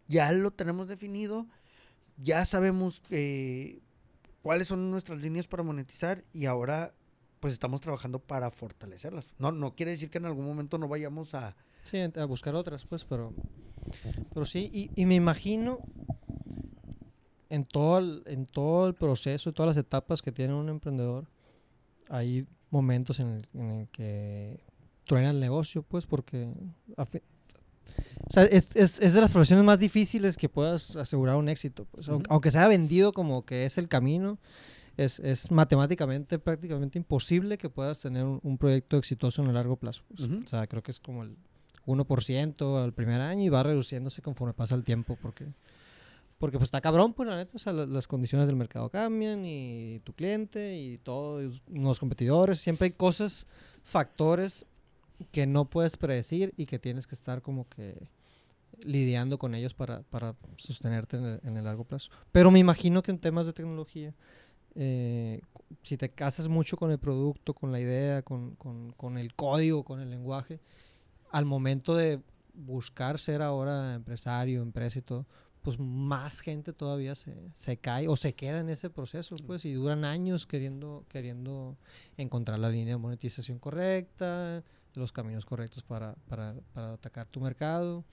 [0.08, 1.46] ya lo tenemos definido,
[2.16, 3.82] ya sabemos que,
[4.42, 6.94] cuáles son nuestras líneas para monetizar y ahora
[7.40, 9.26] pues estamos trabajando para fortalecerlas.
[9.38, 11.56] No, no quiere decir que en algún momento no vayamos a...
[11.82, 13.34] Sí, a buscar otras, pues, pero,
[14.32, 15.80] pero sí, y, y me imagino
[17.48, 21.26] en todo, el, en todo el proceso, todas las etapas que tiene un emprendedor,
[22.08, 24.64] hay momentos en el, en que
[25.04, 26.48] truena el negocio, pues, porque
[28.28, 31.86] o sea, es, es, es de las profesiones más difíciles que puedas asegurar un éxito.
[31.90, 32.32] Pues, aunque, Ujú.
[32.34, 34.38] aunque se haya vendido como que es el camino,
[34.96, 39.76] es, es matemáticamente prácticamente imposible que puedas tener un, un proyecto exitoso en el largo
[39.76, 40.02] plazo.
[40.16, 40.30] pues.
[40.30, 41.36] O sea, creo que es como el
[41.86, 45.46] 1% al primer año y va reduciéndose conforme pasa el tiempo porque
[46.38, 49.44] porque pues está cabrón, pues la neta, o sea, la- las condiciones del mercado cambian
[49.44, 53.46] y tu cliente y todos los competidores, siempre hay cosas,
[53.84, 54.66] factores
[55.30, 58.08] que no puedes predecir y que tienes que estar como que
[58.84, 62.10] lidiando con ellos para, para sostenerte en el, en el largo plazo.
[62.32, 64.14] Pero me imagino que en temas de tecnología
[64.74, 65.40] eh,
[65.82, 69.84] si te casas mucho con el producto, con la idea, con, con, con el código,
[69.84, 70.60] con el lenguaje,
[71.30, 72.20] al momento de
[72.54, 75.26] buscar ser ahora empresario, empresa y todo,
[75.62, 79.72] pues más gente todavía se, se, cae o se queda en ese proceso, pues, y
[79.72, 81.76] duran años queriendo, queriendo
[82.16, 84.62] encontrar la línea de monetización correcta,
[84.94, 88.04] los caminos correctos para, para, para atacar tu mercado.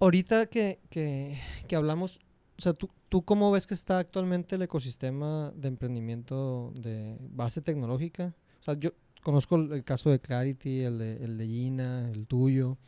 [0.00, 2.18] Ahorita que, que, que hablamos,
[2.58, 7.60] o sea, ¿tú, ¿tú cómo ves que está actualmente el ecosistema de emprendimiento de base
[7.60, 8.34] tecnológica?
[8.60, 12.78] O sea, yo conozco el, caso de Clarity, el de, el de Gina, el tuyo,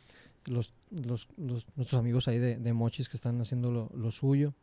[0.45, 4.53] los, los, los, nuestros amigos ahí de, de, Mochis que están haciendo lo, lo suyo.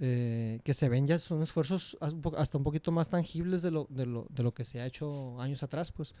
[0.00, 1.98] Eh, que se ven ya son esfuerzos
[2.36, 5.40] hasta un poquito más tangibles de lo, de lo, de lo que se ha hecho
[5.40, 6.14] años atrás, pues.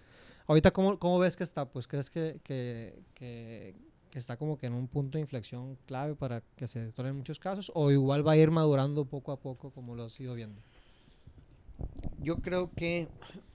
[0.48, 1.66] Ahorita, ¿cómo, cómo ves que está?
[1.66, 3.76] Pues, ¿crees que, que, que,
[4.10, 7.38] que, está como que en un punto de inflexión clave para que se detonen muchos
[7.38, 7.70] casos?
[7.74, 10.60] ¿O igual va a ir madurando poco a poco como lo has ido viendo?
[12.20, 13.08] Yo creo que...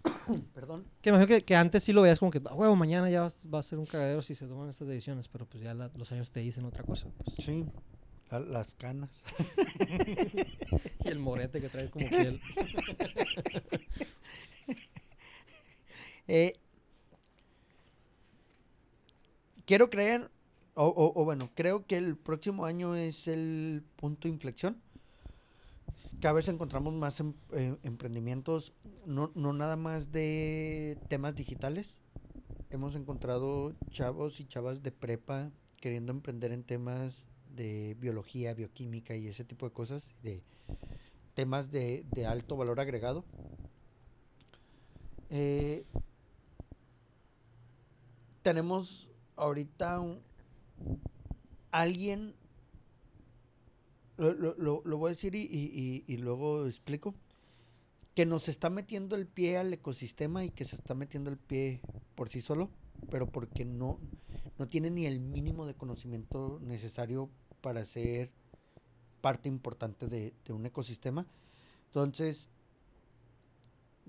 [0.53, 0.85] Perdón.
[1.01, 3.59] Que imagino que, que, antes sí lo veías como que, ah, huevo, mañana ya va,
[3.59, 6.29] a ser un cagadero si se toman estas decisiones, pero pues ya la, los años
[6.29, 7.07] te dicen otra cosa.
[7.17, 7.35] Pues.
[7.39, 7.65] Sí,
[8.39, 9.09] las canas.
[11.03, 12.41] y el morete que trae como piel.
[16.27, 16.53] eh,
[19.65, 20.29] quiero creer,
[20.75, 24.81] o, o, o, bueno, creo que el próximo año es el punto de inflexión.
[26.23, 28.71] Cada vez encontramos más em, eh, emprendimientos,
[29.05, 31.95] no, no nada más de temas digitales.
[32.69, 35.51] Hemos encontrado chavos y chavas de prepa
[35.83, 37.25] queriendo emprender en temas
[37.55, 40.41] de biología, bioquímica y ese tipo de cosas, de
[41.33, 43.23] temas de, de alto valor agregado.
[45.29, 45.85] Eh,
[48.41, 50.21] tenemos ahorita un,
[51.71, 52.35] alguien,
[54.17, 57.15] lo, lo, lo, voy a decir y, y, y, luego explico,
[58.13, 61.81] que nos está metiendo el pie al ecosistema y que se está metiendo el pie
[62.15, 62.69] por sí solo,
[63.09, 63.99] pero porque no,
[64.59, 67.29] no tiene ni el mínimo de conocimiento necesario
[67.63, 68.29] para ser
[69.21, 71.25] parte importante de, de un ecosistema.
[71.85, 72.49] Entonces,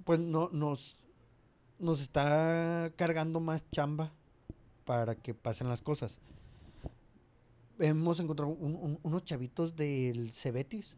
[0.03, 0.97] pues no, nos,
[1.79, 4.13] nos está cargando más chamba
[4.85, 6.19] para que pasen las cosas.
[7.79, 10.97] Hemos encontrado un, un, unos chavitos del Cebetis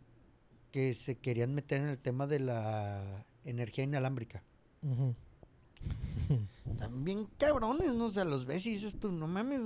[0.73, 4.43] que se querían meter en el tema de la energía inalámbrica.
[4.83, 4.89] Uh
[6.29, 6.79] -huh.
[6.79, 8.07] También cabrones, ¿no?
[8.07, 9.61] O sea, los ves y dices tú, no mames,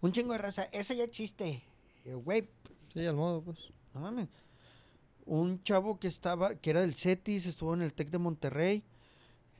[0.00, 1.62] un chingo de raza, eso ya existe.
[2.04, 2.48] Güey.
[2.92, 3.58] Sí, al modo, pues.
[3.94, 4.28] No mames.
[5.26, 8.84] Un chavo que estaba, que era del CETIS, estuvo en el TEC de Monterrey.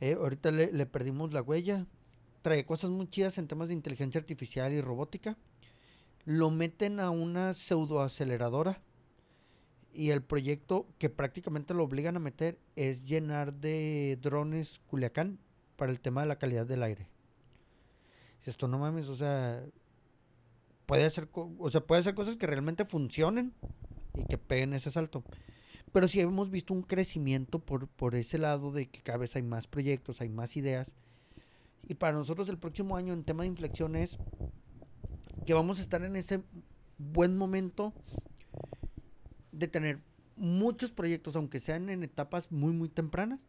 [0.01, 1.87] Eh, ahorita le, le perdimos la huella
[2.43, 5.37] trae cosas muy chidas en temas de inteligencia artificial y robótica.
[6.25, 8.81] Lo meten a una pseudoaceleradora
[9.93, 15.39] y el proyecto que prácticamente lo obligan a meter es llenar de drones Culiacán
[15.77, 17.09] para el tema de la calidad del aire.
[18.45, 19.63] Esto no mames, o sea,
[20.89, 23.53] puede hacer, o sea, puede hacer cosas que realmente funcionen
[24.17, 25.23] y que peguen ese salto.
[25.93, 29.43] Pero sí hemos visto un crecimiento por, por ese lado de que cada vez hay
[29.43, 30.91] más proyectos, hay más ideas
[31.89, 34.19] y para nosotros el próximo año en tema de inflexión es
[35.47, 36.43] que vamos a estar en ese
[36.99, 37.95] buen momento
[39.53, 40.01] de tener
[40.37, 43.41] muchos proyectos, aunque sean en etapas muy, muy tempranas.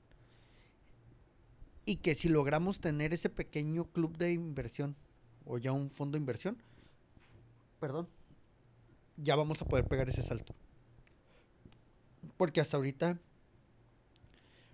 [1.86, 4.96] Y que si logramos tener ese pequeño club de inversión
[5.44, 6.58] o ya un fondo de inversión,
[7.80, 8.08] perdón,
[9.18, 10.54] ya vamos a poder pegar ese salto.
[12.38, 13.20] Porque hasta ahorita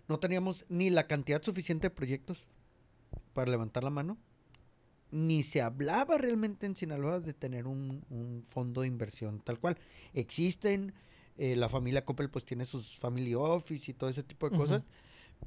[0.08, 2.46] no teníamos ni la cantidad suficiente de proyectos
[3.34, 4.18] para levantar la mano.
[5.12, 9.78] Ni se hablaba realmente en Sinaloa de tener un, un fondo de inversión tal cual.
[10.14, 10.94] Existen,
[11.38, 14.60] eh, la familia Coppel pues tiene sus family office y todo ese tipo de uh
[14.60, 14.62] -huh.
[14.62, 14.84] cosas,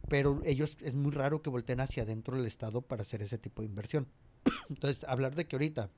[0.08, 3.62] pero ellos es muy raro que volteen hacia adentro del Estado para hacer ese tipo
[3.62, 4.06] de inversión.
[4.68, 5.90] Entonces, hablar de que ahorita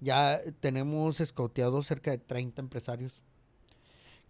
[0.00, 3.22] ya tenemos escauteados cerca de 30 empresarios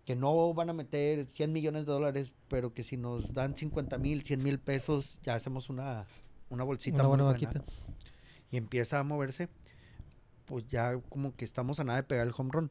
[0.05, 3.99] que no van a meter 100 millones de dólares, pero que si nos dan 50
[3.99, 6.07] mil, 100 mil pesos, ya hacemos una,
[6.49, 7.73] una bolsita una buena, muy buena vaquita.
[8.51, 9.49] y empieza a moverse,
[10.47, 12.71] pues ya como que estamos a nada de pegar el home run.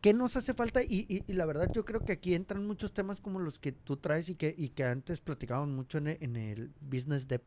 [0.00, 0.82] ¿Qué nos hace falta?
[0.82, 3.72] Y, y, y, la verdad yo creo que aquí entran muchos temas como los que
[3.72, 7.42] tú traes y que, y que antes platicábamos mucho en el, en el Business Dep.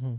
[0.00, 0.18] Uh -huh.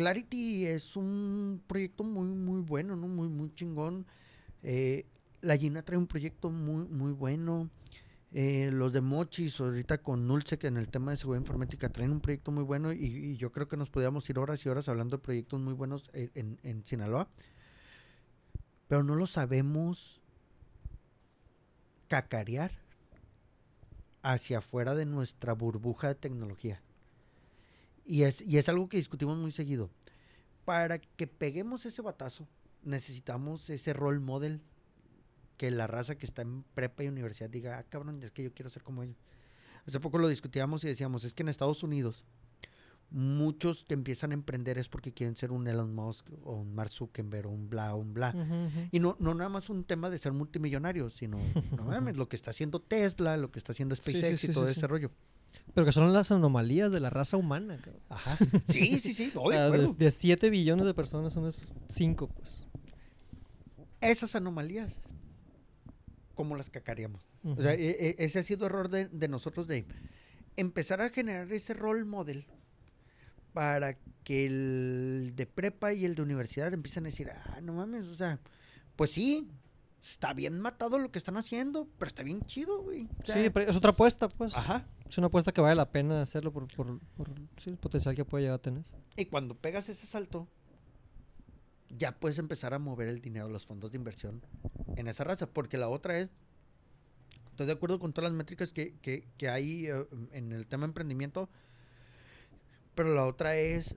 [0.00, 3.06] Clarity es un proyecto muy, muy bueno, ¿no?
[3.06, 4.06] Muy, muy chingón.
[4.62, 5.04] Eh,
[5.42, 7.68] la Gina trae un proyecto muy, muy bueno.
[8.32, 12.22] Eh, los de Mochis, ahorita con Nulsec en el tema de seguridad informática, traen un
[12.22, 15.22] proyecto muy bueno y, yo creo que nos podíamos ir horas y horas hablando de
[15.22, 17.28] proyectos muy buenos en, en, en Sinaloa.
[18.88, 20.22] Pero no lo sabemos
[22.08, 22.72] cacarear
[24.22, 26.80] hacia afuera de nuestra burbuja de tecnología.
[28.10, 29.88] Y es, y es algo que discutimos muy seguido.
[30.64, 32.48] Para que peguemos ese batazo,
[32.82, 34.60] necesitamos ese role model
[35.56, 38.52] que la raza que está en prepa y universidad diga, ah, cabrón, es que yo
[38.52, 39.16] quiero ser como ellos.
[39.86, 42.24] Hace poco lo discutíamos y decíamos, es que en Estados Unidos
[43.10, 46.90] muchos que empiezan a emprender es porque quieren ser un Elon Musk o un Mark
[46.90, 48.34] Zuckerberg o un bla, un bla.
[48.90, 51.38] Y no, no nada más un tema de ser multimillonario, sino,
[51.76, 54.88] no mames, lo que está haciendo Tesla, lo que está haciendo SpaceX y todo ese
[54.88, 55.12] rollo.
[55.74, 58.02] Pero que son las anomalías de la raza humana, cabrón.
[58.08, 58.36] Ajá.
[58.68, 59.32] Sí, sí, sí.
[59.34, 61.50] no, de de, 7 billones de personas son
[61.88, 62.66] 5, pues.
[64.00, 64.96] Esas anomalías,
[66.34, 67.28] ¿cómo las cacareamos?
[67.44, 69.86] O sea, e- e- ese ha sido error de, de nosotros de
[70.56, 72.46] empezar a generar ese role model
[73.52, 78.06] para que el de prepa y el de universidad empiecen a decir, ah, no mames,
[78.06, 78.38] o sea,
[78.96, 79.48] pues sí,
[80.02, 83.08] está bien matado lo que están haciendo, pero está bien chido, güey.
[83.22, 84.54] O sea, Sí, pero es otra apuesta, pues.
[84.56, 84.86] Ajá.
[85.10, 86.68] Es una apuesta que vale la pena hacerlo por,
[87.66, 88.84] el potencial que puede llegar a tener.
[89.16, 90.46] Y cuando pegas ese salto,
[91.98, 94.40] ya puedes empezar a mover el dinero, los fondos de inversión
[94.94, 95.48] en esa raza.
[95.48, 96.30] Porque la otra es,
[97.50, 100.84] estoy de acuerdo con todas las métricas que, que- que hay eh, en el tema
[100.84, 101.48] emprendimiento,
[102.94, 103.96] pero la otra es,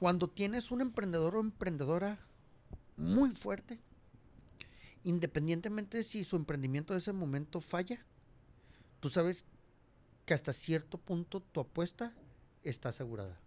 [0.00, 2.18] cuando tienes un emprendedor o emprendedora
[2.96, 3.78] muy fuerte,
[5.04, 8.04] independientemente si su emprendimiento de ese momento falla,
[8.98, 9.44] tú sabes
[10.28, 12.12] que hasta cierto punto tu apuesta
[12.62, 13.40] está asegurada.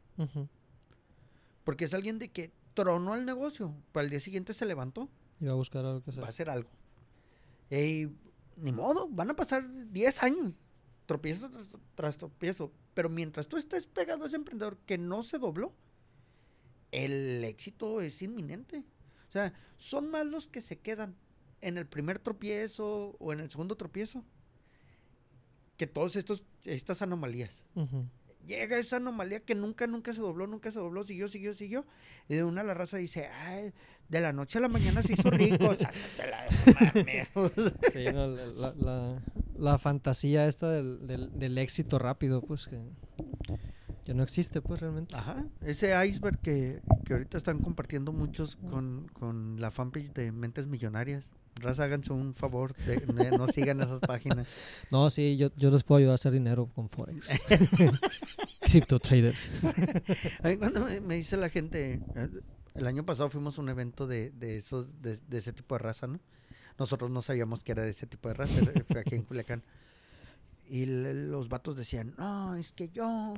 [1.64, 5.08] Porque es alguien de que tronó el negocio, pero al día siguiente se levantó,
[5.40, 6.24] Y va a buscar algo que hacer.
[6.24, 6.72] va a hacer algo.
[7.70, 8.08] Y
[8.56, 10.56] ni modo, van a pasar 10 años,
[11.06, 12.72] tropiezo tras, tras tropiezo.
[12.96, 15.76] Pero mientras tú estés pegado a ese emprendedor que no se dobló,
[16.90, 18.84] el éxito es inminente.
[19.30, 21.16] O sea, son más los que se quedan
[21.62, 24.26] en el primer tropiezo o en el segundo tropiezo
[25.82, 27.66] que todos estos estas anomalías
[28.46, 31.86] llega esa anomalía que nunca, nunca se dobló, nunca se dobló, siguió, siguió, siguió.
[32.30, 33.74] Y de una la raza dice, ay,
[34.10, 35.58] de la noche a la mañana se hizo rico.
[36.68, 37.30] No mames.
[37.94, 39.22] Sí, no, la, la- la-
[39.58, 42.80] la fantasía esta del, del, del éxito rápido, pues que,
[44.06, 45.16] que no existe, pues realmente.
[45.16, 50.68] Ajá, ese iceberg que, que ahorita están compartiendo muchos con, con la fanpage de Mentes
[50.68, 51.26] Millonarias.
[51.62, 54.48] Raza, háganse un favor, de- no sigan esas páginas.
[54.92, 57.30] No, sí, yo, yo les puedo ayudar a hacer dinero con Forex.
[58.62, 59.36] Crypto trader.
[60.44, 62.30] A mí cuando me, me dice la gente, eh,
[62.76, 65.80] el año pasado fuimos a un evento de, de esos, de, de ese tipo de
[65.80, 66.20] raza, ¿no?
[66.80, 69.64] Nosotros no sabíamos que era de ese tipo de raza, fue aquí en Culiacán.
[70.70, 73.34] Y le- los vatos decían, no, es que yo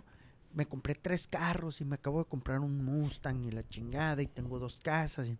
[0.54, 4.28] me compré tres carros y me acabo de comprar un Mustang y la chingada y
[4.28, 5.28] tengo dos casas.
[5.28, 5.38] Y,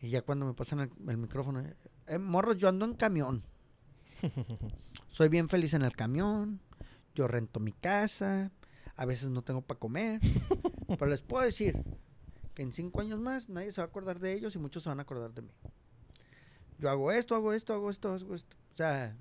[0.00, 1.62] y ya cuando me pasan el, el micrófono,
[2.06, 3.44] eh, morros, yo ando en camión.
[5.08, 6.60] Soy bien feliz en el camión.
[7.14, 8.50] Yo rento mi casa.
[8.96, 10.20] A veces no tengo para comer.
[10.88, 11.82] pero les puedo decir
[12.54, 14.88] que en cinco años más nadie se va a acordar de ellos y muchos se
[14.88, 15.52] van a acordar de mí.
[16.78, 18.56] Yo hago esto, hago esto, hago esto, hago esto.
[18.72, 19.16] O sea,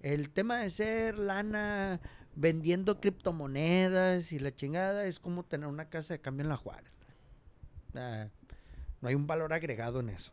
[0.00, 2.00] el tema de ser lana
[2.34, 6.92] vendiendo criptomonedas y la chingada es como tener una casa de cambio en la Juárez.
[7.88, 8.30] O sea,
[9.00, 10.32] no hay un valor agregado en eso.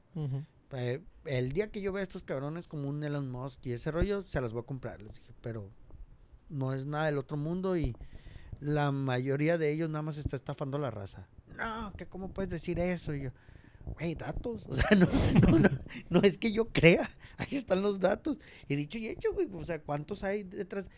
[0.72, 3.92] Eh, el día que yo vea a estos cabrones como un Elon Musk y ese
[3.92, 5.02] rollo, se las voy a comprar.
[5.02, 5.70] Les dije, pero
[6.50, 7.96] no es nada del otro mundo y
[8.60, 11.28] la mayoría de ellos nada más está estafando a la raza.
[11.58, 13.14] No, que cómo puedes decir eso?
[13.14, 13.30] Y yo,
[13.86, 14.66] güey, datos.
[14.68, 15.08] O sea, no,
[15.42, 15.70] no, no,
[16.10, 17.10] no es que yo crea.
[17.38, 18.38] Ahí están los datos.
[18.68, 19.48] Y dicho y hecho, güey.
[19.54, 20.90] O sea, ¿cuántos hay detrás?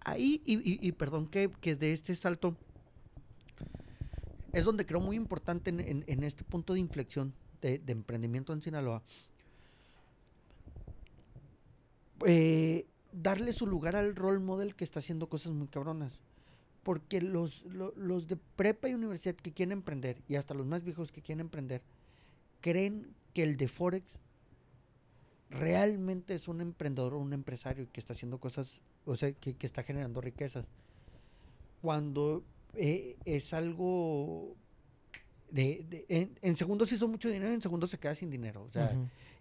[0.00, 2.56] Ahí, y, y- y perdón que, que de este salto,
[4.52, 9.02] es donde creo muy importante en, este punto de inflexión de, emprendimiento en Sinaloa.
[12.26, 16.12] Eh, darle su lugar al role model que está haciendo cosas muy cabronas.
[16.82, 20.82] Porque los, lo- los de prepa y universidad que quieren emprender, y hasta los más
[20.82, 21.82] viejos que quieren emprender,
[22.60, 24.06] creen que el de Forex
[25.50, 29.82] realmente es un emprendedor o un empresario que está haciendo cosas, o sea, que está
[29.82, 30.66] generando riquezas.
[31.82, 32.42] Cuando
[32.74, 34.56] eh, es algo
[35.50, 38.62] de, de- en, en segundos hizo mucho dinero, en segundos se queda sin dinero.
[38.64, 38.94] O sea,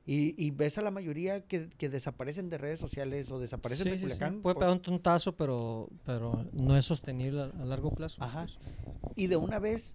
[0.05, 3.89] y, y ves a la mayoría que, que desaparecen de redes sociales o desaparecen Sí,
[3.89, 4.03] de sí, sí.
[4.05, 4.41] Culiacán.
[4.41, 8.23] Puede por- pegar un tontazo, pero, pero no es sostenible a, a largo plazo.
[8.23, 8.45] Ajá.
[8.45, 9.13] pues.
[9.17, 9.93] Y de una vez,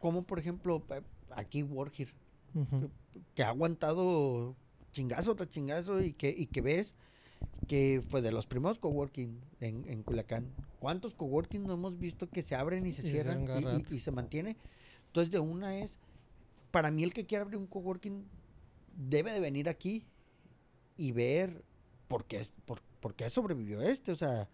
[0.00, 0.82] como por ejemplo,
[1.30, 2.12] aquí Wargir,
[2.54, 2.90] Ujú.
[3.34, 4.56] que ha aguantado
[4.90, 6.94] chingazo tras chingazo y que, y que ves
[7.66, 10.46] que fue de los primeros coworking en, en Culiacán.
[10.80, 13.46] ¿Cuántos coworking no hemos visto que se abren y se Y cierran
[13.90, 14.56] y, se mantiene?
[15.08, 15.98] Entonces, de una es,
[16.70, 18.24] para mí el que quiera abrir un coworking
[18.96, 20.04] debe de venir aquí
[20.96, 21.62] y ver
[22.08, 24.12] por qué, es- por, por qué sobrevivió este.
[24.12, 24.48] O sea,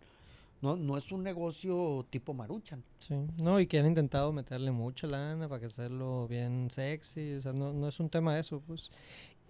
[0.61, 2.83] no, no es un negocio tipo Maruchan.
[2.99, 7.43] Sí, no, y que han intentado meterle mucha lana para que hacerlo bien sexy, o
[7.43, 8.91] sea, no, no es un tema de eso, pues.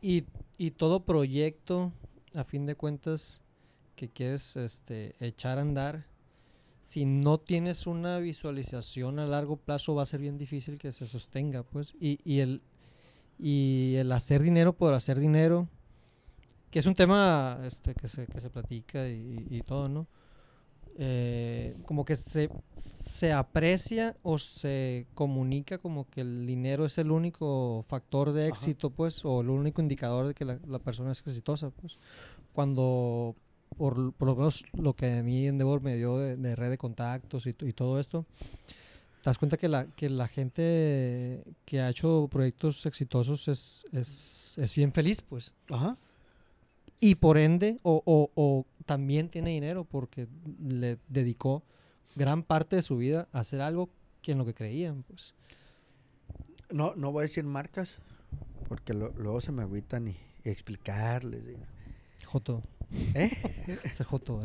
[0.02, 0.24] Y,
[0.58, 1.92] y todo proyecto,
[2.34, 3.40] a fin de cuentas,
[3.96, 6.06] que quieres este, echar a andar,
[6.82, 11.06] si no tienes una visualización a largo plazo, va a ser bien difícil que se
[11.06, 11.94] sostenga, pues.
[11.98, 12.62] Y, y el,
[13.38, 15.68] y el hacer dinero por hacer dinero,
[16.70, 20.06] que es un tema este, que, se, que se platica y, y todo, ¿no?
[20.96, 27.10] Eh, como que se, se aprecia o se comunica como que el dinero es el
[27.10, 28.50] único factor de Ajá.
[28.50, 31.98] éxito, pues, o el único indicador de que la, la persona es exitosa, pues.
[32.52, 33.34] Cuando,
[33.76, 36.78] por, por lo menos lo que a mí Endeavor me dio de, de red de
[36.78, 38.24] contactos y, y todo esto,
[39.24, 44.54] te das cuenta que la, que la gente que ha hecho proyectos exitosos es, es,
[44.58, 45.54] es bien feliz, pues.
[45.70, 45.96] Ajá.
[47.04, 50.26] Y por ende, o, o- o también tiene dinero porque
[50.58, 51.62] le dedicó
[52.16, 53.90] gran parte de su vida a hacer algo
[54.22, 55.34] que en lo que creían, pues.
[56.70, 57.96] No, no voy a decir marcas,
[58.68, 61.42] porque lo- luego se me agüitan y, y explicarles.
[61.46, 62.62] y- Joto.
[63.14, 63.30] ¿Eh?
[63.84, 64.40] Ese Joto.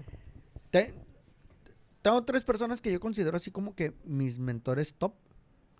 [0.70, 0.94] Te-
[2.00, 5.12] tengo tres personas que yo considero así como que mis mentores top,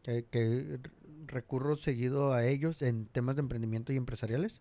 [0.03, 0.79] que,
[1.27, 4.61] recurro seguido a ellos en temas de emprendimiento y empresariales.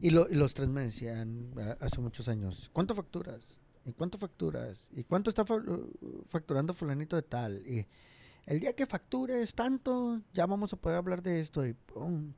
[0.00, 3.58] Y, lo- y los tres me decían a- hace muchos años, ¿cuánto facturas?
[3.86, 4.86] ¿Y cuánto facturas?
[4.92, 5.62] ¿Y cuánto está fa-
[6.28, 7.66] facturando fulanito de tal?
[7.66, 7.86] Y
[8.46, 11.66] el día que factures tanto, ya vamos a poder hablar de esto.
[11.66, 12.32] Y, pum.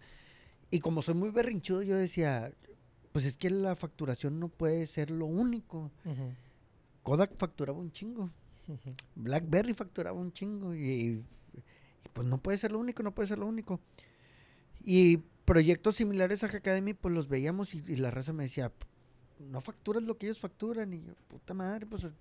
[0.71, 2.53] y como soy muy berrinchudo, yo decía,
[3.13, 5.91] pues es que la facturación no puede ser lo único.
[7.03, 8.31] Kodak facturaba un chingo.
[9.15, 10.75] BlackBerry facturaba un chingo.
[10.75, 11.25] Y, y,
[12.13, 13.81] pues no puede ser lo único, no puede ser lo único.
[14.85, 18.71] Y proyectos similares a Academy, pues los veíamos y, y la raza me decía,
[19.39, 20.93] no facturas lo que ellos facturan.
[20.93, 22.05] Y yo, puta madre, pues.
[22.05, 22.13] O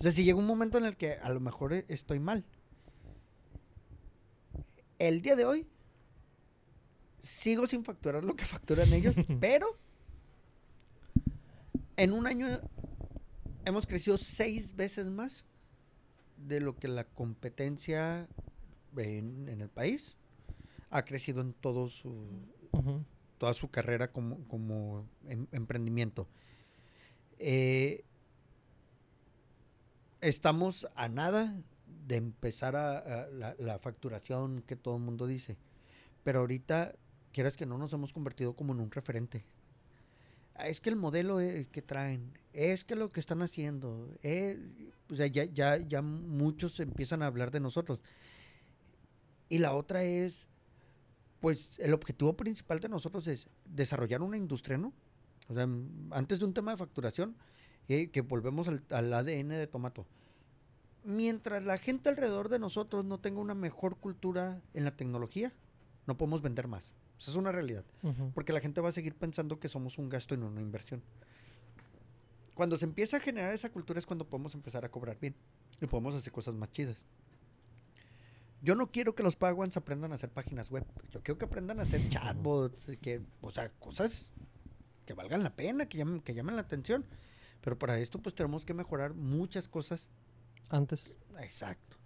[0.00, 2.44] sea, si llega un momento en el que a lo mejor e- estoy mal.
[4.98, 5.66] El día de hoy,
[7.18, 9.76] sigo sin facturar lo que facturan ellos, pero
[11.96, 12.46] en un año
[13.64, 15.44] hemos crecido seis veces más
[16.36, 18.28] de lo que la competencia
[18.96, 20.14] en, en el país
[20.90, 22.14] ha crecido en todo su,
[23.38, 26.26] Toda su carrera como, como em- emprendimiento.
[27.38, 28.04] Eh,
[30.20, 31.54] estamos a nada
[32.06, 35.56] de empezar a, la, facturación que todo el mundo dice.
[36.24, 36.94] Pero ahorita,
[37.32, 39.44] quieras que no, nos hemos convertido como en un referente.
[40.54, 44.58] Ah, Es que el modelo eh, que traen, es que lo que están haciendo, eh,
[45.10, 45.44] o sea, ya,
[45.76, 48.00] ya muchos empiezan a hablar de nosotros.
[49.48, 50.46] Y la otra es,
[51.40, 54.92] pues el objetivo principal de nosotros es desarrollar una industria, ¿no?
[55.48, 55.68] O sea,
[56.10, 57.36] antes de un tema de facturación,
[57.88, 60.06] eh, que volvemos al, al ADN de Tomato.
[61.04, 65.52] Mientras la gente alrededor de nosotros no tenga una mejor cultura en la tecnología,
[66.06, 66.92] no podemos vender más.
[67.18, 67.84] Esa es una realidad.
[68.34, 71.02] Porque la gente va a seguir pensando que somos un gasto y no una inversión.
[72.54, 75.34] Cuando se empieza a generar esa cultura es cuando podemos empezar a cobrar bien
[75.80, 76.96] y podemos hacer cosas más chidas.
[78.62, 80.84] Yo no quiero que los Pagans aprendan a hacer páginas web.
[81.10, 84.26] Yo quiero que aprendan a hacer chatbots, que, o sea, cosas
[85.04, 87.04] que valgan la pena, que llamen, que llamen la atención.
[87.60, 90.08] Pero para esto, pues tenemos que mejorar muchas cosas.
[90.68, 91.14] Antes.
[91.40, 91.96] Exacto.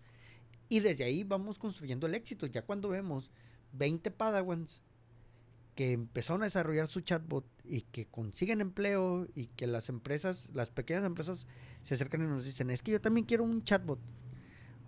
[0.68, 2.46] Y desde ahí vamos construyendo el éxito.
[2.46, 3.30] Ya cuando vemos
[3.72, 4.82] 20 Padawans
[5.74, 10.70] que empezaron a desarrollar su chatbot y que consiguen empleo y que las empresas, las
[10.70, 11.46] pequeñas empresas
[11.82, 13.98] se acercan y nos dicen, es que yo también quiero un chatbot.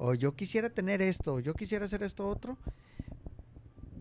[0.04, 2.58] O yo quisiera tener esto, o yo quisiera hacer esto otro.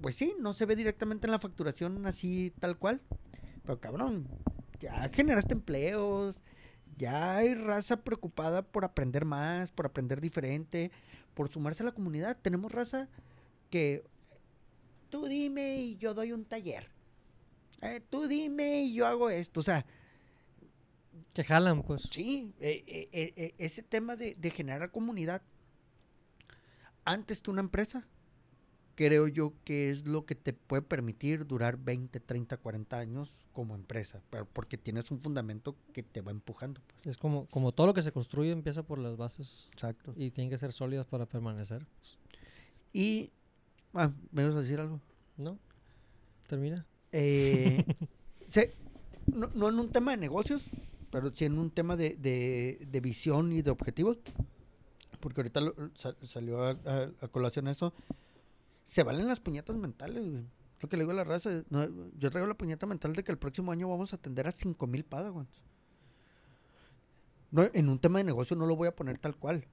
[0.01, 3.01] Pues sí, no se ve directamente en la facturación así tal cual.
[3.61, 4.27] Pero cabrón,
[4.79, 6.41] ya generaste empleos,
[6.97, 10.89] ya hay raza preocupada por aprender más, por aprender diferente,
[11.35, 12.35] por sumarse a la comunidad.
[12.41, 13.07] Tenemos raza
[13.69, 14.03] que
[15.11, 16.87] tú dime y yo doy un taller.
[17.83, 19.59] Eh, tú dime y yo hago esto.
[19.59, 19.85] O sea,
[21.35, 22.09] Que jalan, pues.
[22.11, 25.43] sí, eh, eh, ese tema de, de generar comunidad
[27.05, 28.05] antes que una empresa,
[28.95, 33.75] creo yo que es lo que te puede permitir durar 20, 30, 40 años como
[33.75, 36.81] empresa, pero porque tienes un fundamento que te va empujando.
[36.87, 37.07] pues.
[37.07, 40.13] Es como, como todo lo que se construye empieza por las bases Exacto.
[40.15, 41.85] y tienen que ser sólidas para permanecer.
[41.99, 42.17] pues,
[42.93, 43.31] Y,
[43.93, 44.99] ah, ¿me vas a decir algo?
[45.37, 45.57] ¿No?
[46.47, 46.85] Termina.
[47.11, 47.83] Eh,
[48.47, 48.73] se-
[49.33, 50.63] no, no en un tema de negocios,
[51.11, 54.17] pero sí en un tema de, de- de visión y de objetivos.
[55.21, 55.61] Porque ahorita
[56.23, 56.75] salió a,
[57.31, 57.93] colación eso.
[58.83, 60.43] Se valen las puñetas mentales, güey.
[60.81, 63.31] Lo que le digo a la raza, no, yo traigo la puñeta mental de que
[63.31, 65.61] el próximo año vamos a atender a 5000 Padawans.
[67.51, 69.67] No, en un tema de negocio no lo voy a poner tal cual.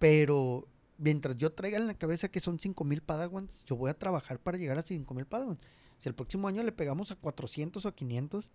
[0.00, 0.66] Pero
[0.98, 4.58] mientras yo traiga en la cabeza que son 5000 Padawans, yo voy a trabajar para
[4.58, 5.60] llegar a 5000 Padawans.
[5.98, 8.48] Si el próximo año le pegamos a 400 o a 500,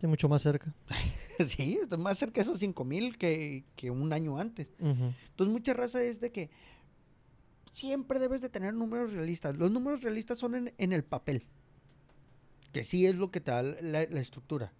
[0.00, 0.72] Sí, mucho más cerca.
[1.46, 4.70] sí, más cerca de esos 5000 que, que un año antes.
[4.78, 6.50] Entonces, mucha raza es de que
[7.72, 9.56] siempre debes de tener números realistas.
[9.56, 11.46] Los números realistas son en, en el papel,
[12.72, 14.72] que sí es lo que te da la, la estructura.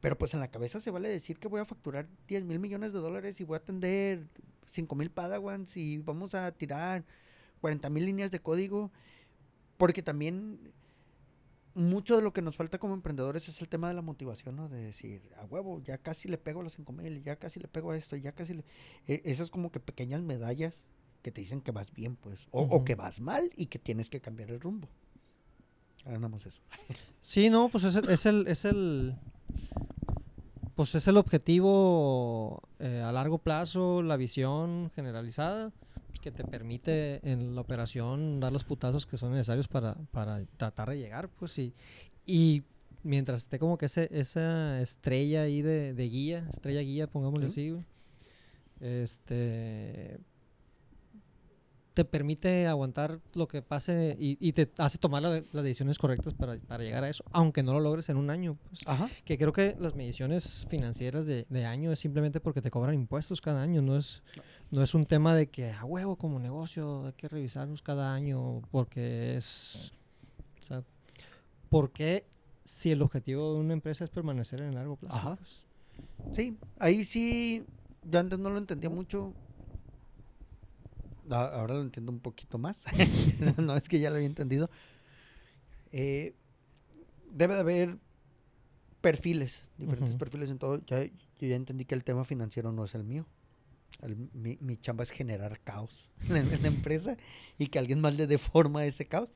[0.00, 2.92] Pero pues en la cabeza se vale decir que voy a facturar 10 mil millones
[2.92, 4.26] de dólares y voy a atender
[4.70, 7.04] 5 mil padawans y vamos a tirar
[7.60, 8.90] 40 mil líneas de código.
[9.76, 10.72] Porque también
[11.80, 14.68] mucho de lo que nos falta como emprendedores es el tema de la motivación, ¿no?
[14.68, 17.68] De decir, a huevo, ya casi le pego a los 5 mil, ya casi le
[17.68, 18.64] pego a esto, ya casi le...
[19.06, 20.84] E- esas como que pequeñas medallas
[21.22, 22.48] que te dicen que vas bien, pues.
[22.50, 24.88] O, que vas mal y que tienes que cambiar el rumbo.
[26.06, 26.62] Más eso.
[27.20, 29.14] Sí, no, pues es el, es el, es el,
[30.74, 35.72] pues es el objetivo eh, a largo plazo, la visión generalizada
[36.20, 40.90] que te permite en la operación dar los putazos que son necesarios para, para tratar
[40.90, 41.74] de llegar, pues y,
[42.26, 42.62] y
[43.02, 47.52] mientras esté como que ese, esa estrella ahí de, de guía, estrella guía, pongámosle Sí.
[47.52, 47.84] así, güey,
[48.80, 50.18] este
[51.94, 56.34] te permite aguantar lo que pase y, y te hace tomar la- las decisiones correctas
[56.34, 58.56] para, para llegar a eso, aunque no lo logres en un año.
[58.68, 58.82] pues.
[58.86, 59.10] Ajá.
[59.24, 63.40] Que creo que las mediciones financieras de, de año es simplemente porque te cobran impuestos
[63.40, 64.22] cada año, no es,
[64.70, 68.62] no es un tema de que a huevo como negocio hay que revisarnos cada año
[68.70, 69.92] porque es...
[70.62, 70.84] O sea,
[71.68, 72.24] ¿por qué
[72.64, 75.16] si el objetivo de una empresa es permanecer en el largo plazo?
[75.16, 75.36] Ajá.
[75.36, 75.64] pues?
[76.36, 77.64] Sí, ahí sí,
[78.08, 79.34] yo antes no lo entendía mucho.
[81.30, 82.76] Ahora lo entiendo un poquito más.
[83.58, 84.70] no es que ya lo había entendido.
[85.92, 86.34] Eh,
[87.32, 87.98] debe de haber
[89.00, 90.18] perfiles, diferentes Ujú.
[90.18, 90.84] perfiles en todo.
[90.86, 91.10] Ya, yo
[91.48, 93.26] ya entendí que el tema financiero no es el mío.
[94.02, 97.16] El- mi, mi chamba es generar caos en, la empresa
[97.58, 99.32] y que alguien más le dé forma a ese caos.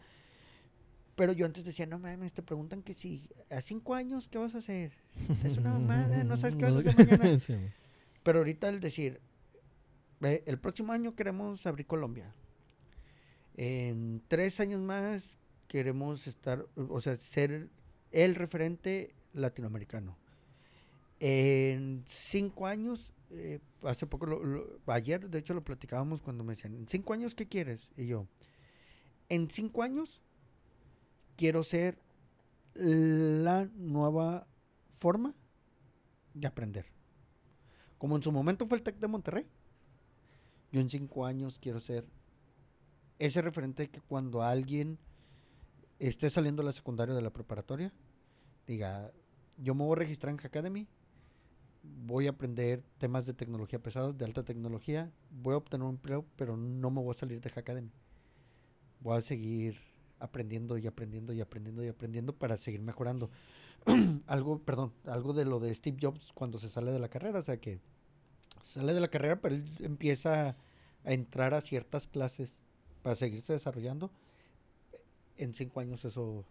[1.16, 4.55] Pero yo antes decía, no mames, te preguntan que si a cinco años, ¿qué vas
[4.57, 4.92] a hacer?
[5.45, 7.38] Es una mamada, no sabes qué vas a hacer mañana.
[7.38, 7.55] Sí.
[8.24, 9.20] Pero ahorita el decir, "Ve,
[10.20, 12.32] el próximo año queremos abrir Colombia.
[13.56, 15.38] En tres años más
[15.68, 17.68] queremos estar, o sea, ser
[18.10, 20.16] el referente latinoamericano.
[21.20, 24.26] En cinco años, eh, hace poco,
[24.86, 27.88] ayer de hecho lo platicábamos cuando me decían, ¿en cinco años qué quieres?
[27.96, 28.26] Y yo,
[29.28, 30.22] en cinco años
[31.36, 31.98] quiero ser
[32.74, 34.46] la nueva
[34.94, 35.34] forma
[36.34, 36.86] de aprender.
[37.98, 39.46] Como en su momento fue el TEC de Monterrey.
[40.75, 42.05] Yo en cinco años quiero ser
[43.20, 44.99] ese referente que cuando alguien
[46.01, 47.93] esté saliendo de la secundaria o de la preparatoria,
[48.66, 49.12] diga,
[49.57, 50.89] yo me voy a registrar en Hackademy,
[51.85, 56.25] voy a aprender temas de tecnología pesados, de alta tecnología, voy a obtener un empleo,
[56.35, 57.93] pero no me voy a salir de Hackademy.
[58.99, 59.79] Voy a seguir
[60.18, 63.31] aprendiendo y aprendiendo y aprendiendo y aprendiendo para seguir mejorando.
[64.27, 67.43] algo, perdón, algo de lo de Steve Jobs cuando se sale de la carrera, o
[67.43, 67.79] sea que
[68.64, 70.56] sale de la carrera, pero él empieza
[71.04, 72.56] a entrar a ciertas clases
[73.02, 74.10] para seguirse desarrollando.
[75.36, 76.44] En cinco años eso,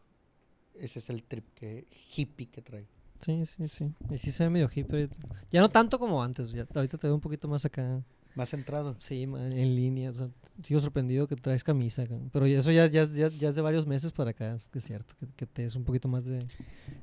[0.76, 2.88] ese es el trip que hippie que trae.
[3.22, 3.91] Sí, sí, sí.
[4.09, 5.09] Y sí se ve medio hippie.
[5.49, 6.52] Ya no tanto como antes.
[6.52, 8.03] Ya, ahorita te veo un poquito más acá.
[8.35, 8.95] Más centrado.
[8.99, 10.10] Sí, en línea.
[10.10, 10.30] o sea,
[10.64, 12.03] sigo sorprendido que traes camisa.
[12.05, 14.55] ca- Pero eso ya, ya, es- ya, ya es de varios meses para acá.
[14.55, 15.14] Es que es cierto.
[15.19, 16.45] Que, que te es un poquito más de...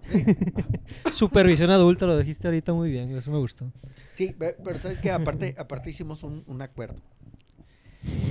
[1.13, 3.15] Supervisión adulta, lo dijiste ahorita muy bien.
[3.17, 3.73] Eso me gustó.
[4.15, 7.01] Sí, pero sabes que aparte, aparte hicimos un, un acuerdo.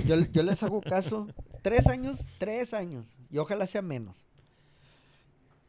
[0.06, 1.28] Yo, yo les hago caso.
[1.62, 3.06] Tres años, tres años.
[3.30, 4.26] Y ojalá sea menos.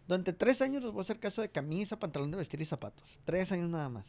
[0.08, 3.20] Durante tres años les voy a hacer caso de camisa, pantalón de vestir y zapatos.
[3.24, 4.06] Tres años nada más.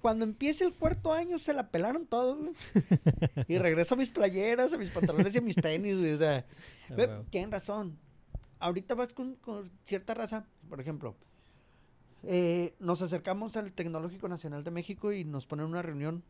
[0.00, 2.52] Cuando empiece el cuarto año se la pelaron todos, güey.
[3.48, 6.12] Y regreso a mis playeras, a mis pantalones y a mis tenis, güey.
[6.12, 6.44] O sea,
[6.90, 7.98] Ah, tienen razón.
[8.60, 11.14] Ahorita vas con, con cierta raza, por ejemplo.
[12.22, 16.22] eh, nos acercamos al Tecnológico Nacional de México y nos ponen una reunión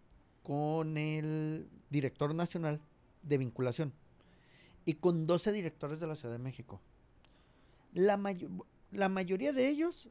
[0.42, 2.80] con el director nacional
[3.22, 3.92] de vinculación
[4.84, 6.80] y con 12 directores de la Ciudad de México.
[7.94, 8.48] La, mayo-
[8.92, 10.08] la mayoría de ellos,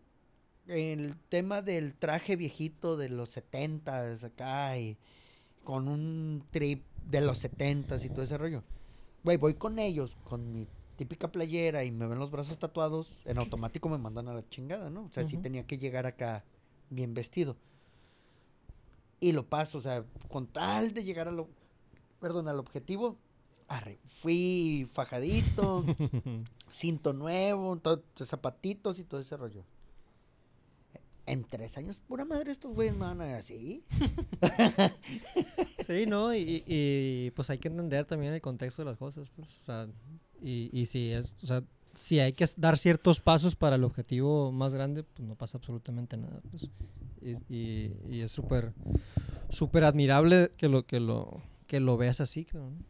[0.67, 4.97] el tema del traje viejito de los 70 acá y
[5.63, 8.63] con un trip de los 70 y todo ese rollo.
[9.23, 10.67] Güey, voy con ellos, con mi
[10.97, 14.89] típica playera y me ven los brazos tatuados, en automático me mandan a la chingada,
[14.89, 15.05] ¿no?
[15.05, 16.43] O sea, sí tenía que llegar acá
[16.89, 17.57] bien vestido.
[19.19, 21.49] Y lo paso, o sea, con tal de llegar a lo,
[22.19, 23.17] perdón, al objetivo,
[23.67, 25.83] Arre, fui fajadito,
[26.71, 29.63] cinto nuevo, to- zapatitos y todo ese rollo.
[31.27, 33.83] En tres años, pura madre, estos güeyes me van a ver así.
[35.85, 36.33] Sí, ¿no?
[36.35, 39.47] Y, pues hay que entender también el contexto de las cosas, pues,
[40.41, 44.51] y, y si es, o sea, si hay que dar ciertos pasos para el objetivo
[44.51, 46.69] más grande, pues no pasa absolutamente nada, pues.
[47.21, 48.73] Y, y- y es súper,
[49.49, 52.83] súper admirable que lo, que lo, que lo veas así, cabrón.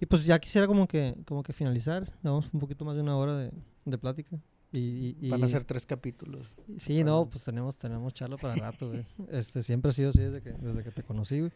[0.00, 3.16] Y pues ya quisiera como que, como que finalizar, llevamos un poquito más de una
[3.16, 3.50] hora
[3.84, 4.38] de plática.
[4.78, 6.50] Y, y- Van a ser tres capítulos.
[6.78, 9.06] Sí, no, pues tenemos, tenemos charla para rato, güey.
[9.30, 11.52] Este, siempre ha sido así desde que, desde que te conocí, güey.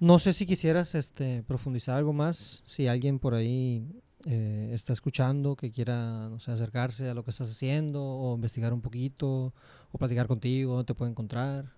[0.00, 3.86] No sé si quisieras este, profundizar algo más, si alguien por ahí
[4.26, 8.72] eh, está escuchando, que quiera, no sé, acercarse a lo que estás haciendo, o investigar
[8.72, 9.52] un poquito,
[9.92, 11.72] o platicar contigo, dónde te puede encontrar.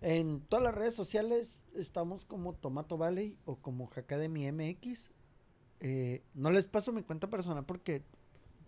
[0.00, 5.10] En todas las redes sociales estamos como Tomato Valley o como Hackademy MX.
[5.80, 8.02] Eh, no les paso mi cuenta personal porque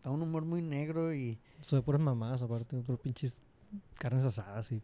[0.04, 3.38] da un humor muy negro y Soy puras mamadas, aparte, puras pinches
[3.98, 4.82] carnes asadas y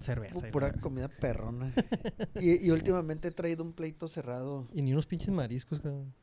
[0.00, 0.48] cerveza.
[0.50, 1.72] pura comida perrona.
[2.40, 4.66] y, y últimamente he traído un pleito cerrado.
[4.72, 6.14] Y ni unos pinches mariscos, cabrón.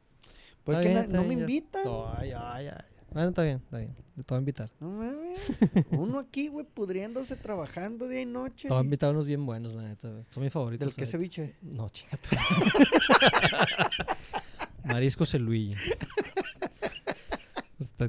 [0.64, 1.42] Pues que bien, no me ya.
[1.42, 1.82] invitan.
[2.18, 2.86] Ay, ay, ay.
[3.12, 3.94] Bueno, está bien, está bien.
[4.16, 4.72] Te voy a invitar.
[4.80, 5.40] No mames.
[5.92, 8.70] Uno aquí, güey, pudriéndose, trabajando día y noche.
[8.70, 10.24] Te voy a invitar a unos bien buenos, la neta.
[10.30, 10.88] Son mis favoritos.
[10.88, 11.58] ¿Del qué ceviche?
[11.62, 12.30] No, chica tú.
[14.86, 15.76] Marisco Celuilla.
[16.16, 16.21] Pues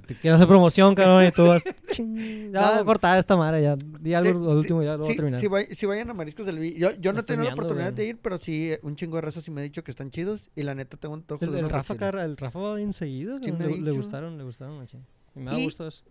[0.01, 1.62] Te, te quiero hacer promoción, cabrón, y tú vas.
[1.93, 2.16] "Ching,
[2.52, 3.77] Ya voy a cortar esta madre, ya.
[3.77, 5.40] Di algo lo último, ya lo voy a terminar.
[5.40, 6.74] sí vay- sí vayan a Mariscos del Vi.
[6.78, 7.97] Yo, yo no he tenido la oportunidad güey.
[7.97, 10.10] de ir, pero sí, eh, un chingo de razas sí me ha dicho que están
[10.10, 10.51] chidos.
[10.56, 13.39] Y la neta tengo un toque el, el Rafa, Carra- el Rafa va bien seguido.
[13.43, 15.05] Sí le, le gustaron, le gustaron, machín.
[15.35, 16.02] Y me da Y- gusto eso.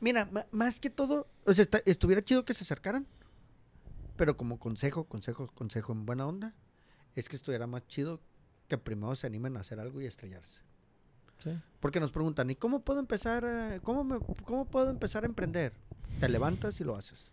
[0.00, 3.06] Mira, más que todo, o sea, está- estuviera chido que se acercaran.
[4.16, 6.54] Pero como consejo, consejo, consejo en buena onda,
[7.14, 8.20] es que estuviera más chido
[8.68, 10.60] que primero se animen a hacer algo y estrellarse.
[11.42, 11.50] Sí.
[11.80, 15.72] Porque nos preguntan, ¿y cómo puedo empezar a, cómo me- cómo puedo empezar a emprender?
[16.20, 17.30] Te levantas y lo haces.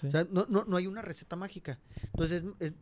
[0.00, 0.06] sí.
[0.06, 1.78] O sea, no, no, no hay una receta mágica.
[2.06, 2.72] Entonces, es- es,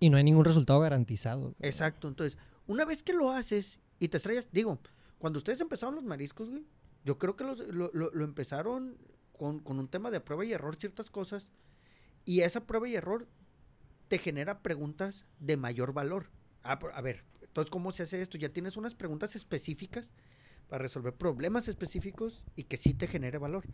[0.00, 1.54] y no hay ningún resultado garantizado.
[1.60, 2.08] exacto.
[2.08, 2.36] Entonces,
[2.66, 4.78] una vez que lo haces y te estrellas, digo,
[5.18, 6.64] cuando ustedes empezaron los mariscos, güey,
[7.04, 8.96] yo creo que los- lo, lo- lo empezaron
[9.38, 11.48] con, con un tema de prueba y error ciertas cosas.
[12.24, 13.26] Y esa prueba y error
[14.08, 16.26] te genera preguntas de mayor valor.
[16.64, 17.22] Ah, a ver,
[17.56, 18.36] entonces, ¿cómo se hace esto?
[18.36, 20.10] Ya tienes unas preguntas específicas
[20.68, 23.64] para resolver problemas específicos y que sí te genere valor.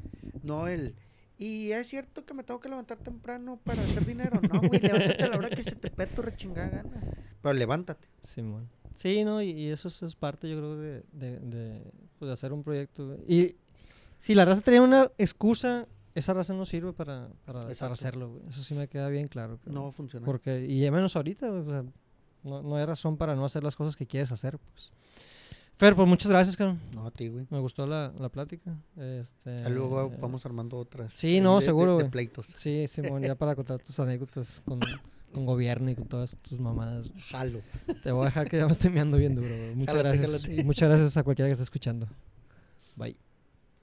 [0.45, 0.95] No el,
[1.37, 4.41] y es cierto que me tengo que levantar temprano para hacer dinero.
[4.41, 7.03] No, güey, levántate a la hora que se te pete tu rechingada gana.
[7.43, 8.07] Pero levántate.
[8.23, 8.69] Simón.
[8.95, 12.53] Sí, no, y, y eso es, es parte, yo creo, de, de, de, pues, hacer
[12.53, 13.17] un proyecto.
[13.27, 13.57] Y
[14.21, 18.43] si la raza tenía una excusa, esa raza no sirve para, para, para hacerlo, güey.
[18.49, 19.59] Eso sí me queda bien claro.
[19.67, 20.25] No va a funcionar.
[20.25, 21.85] Porque, y menos ahorita, güey, o sea,
[22.45, 24.91] no, no hay razón para no hacer las cosas que quieres hacer, pues.
[25.77, 26.81] Fer, pues muchas gracias, cabrón.
[26.95, 27.47] No, a ti, güey.
[27.51, 28.77] Me gustó la, la plática.
[28.97, 31.13] Este, Luego vamos armando otras.
[31.15, 32.09] sí, eh, no, de- seguro, güey.
[32.11, 32.47] pleitos.
[32.57, 34.79] Sí, Simón, ya para contar tus anécdotas con,
[35.33, 37.11] con gobierno y con todas tus mamadas.
[37.31, 37.63] Jalo.
[38.05, 39.75] Te voy a dejar que ya me estoy meando bien duro, güey.
[39.75, 40.43] Muchas Jálate, gracias.
[40.43, 40.65] jálate.
[40.65, 42.07] Muchas gracias a cualquiera que esté escuchando.
[42.97, 43.17] Bye.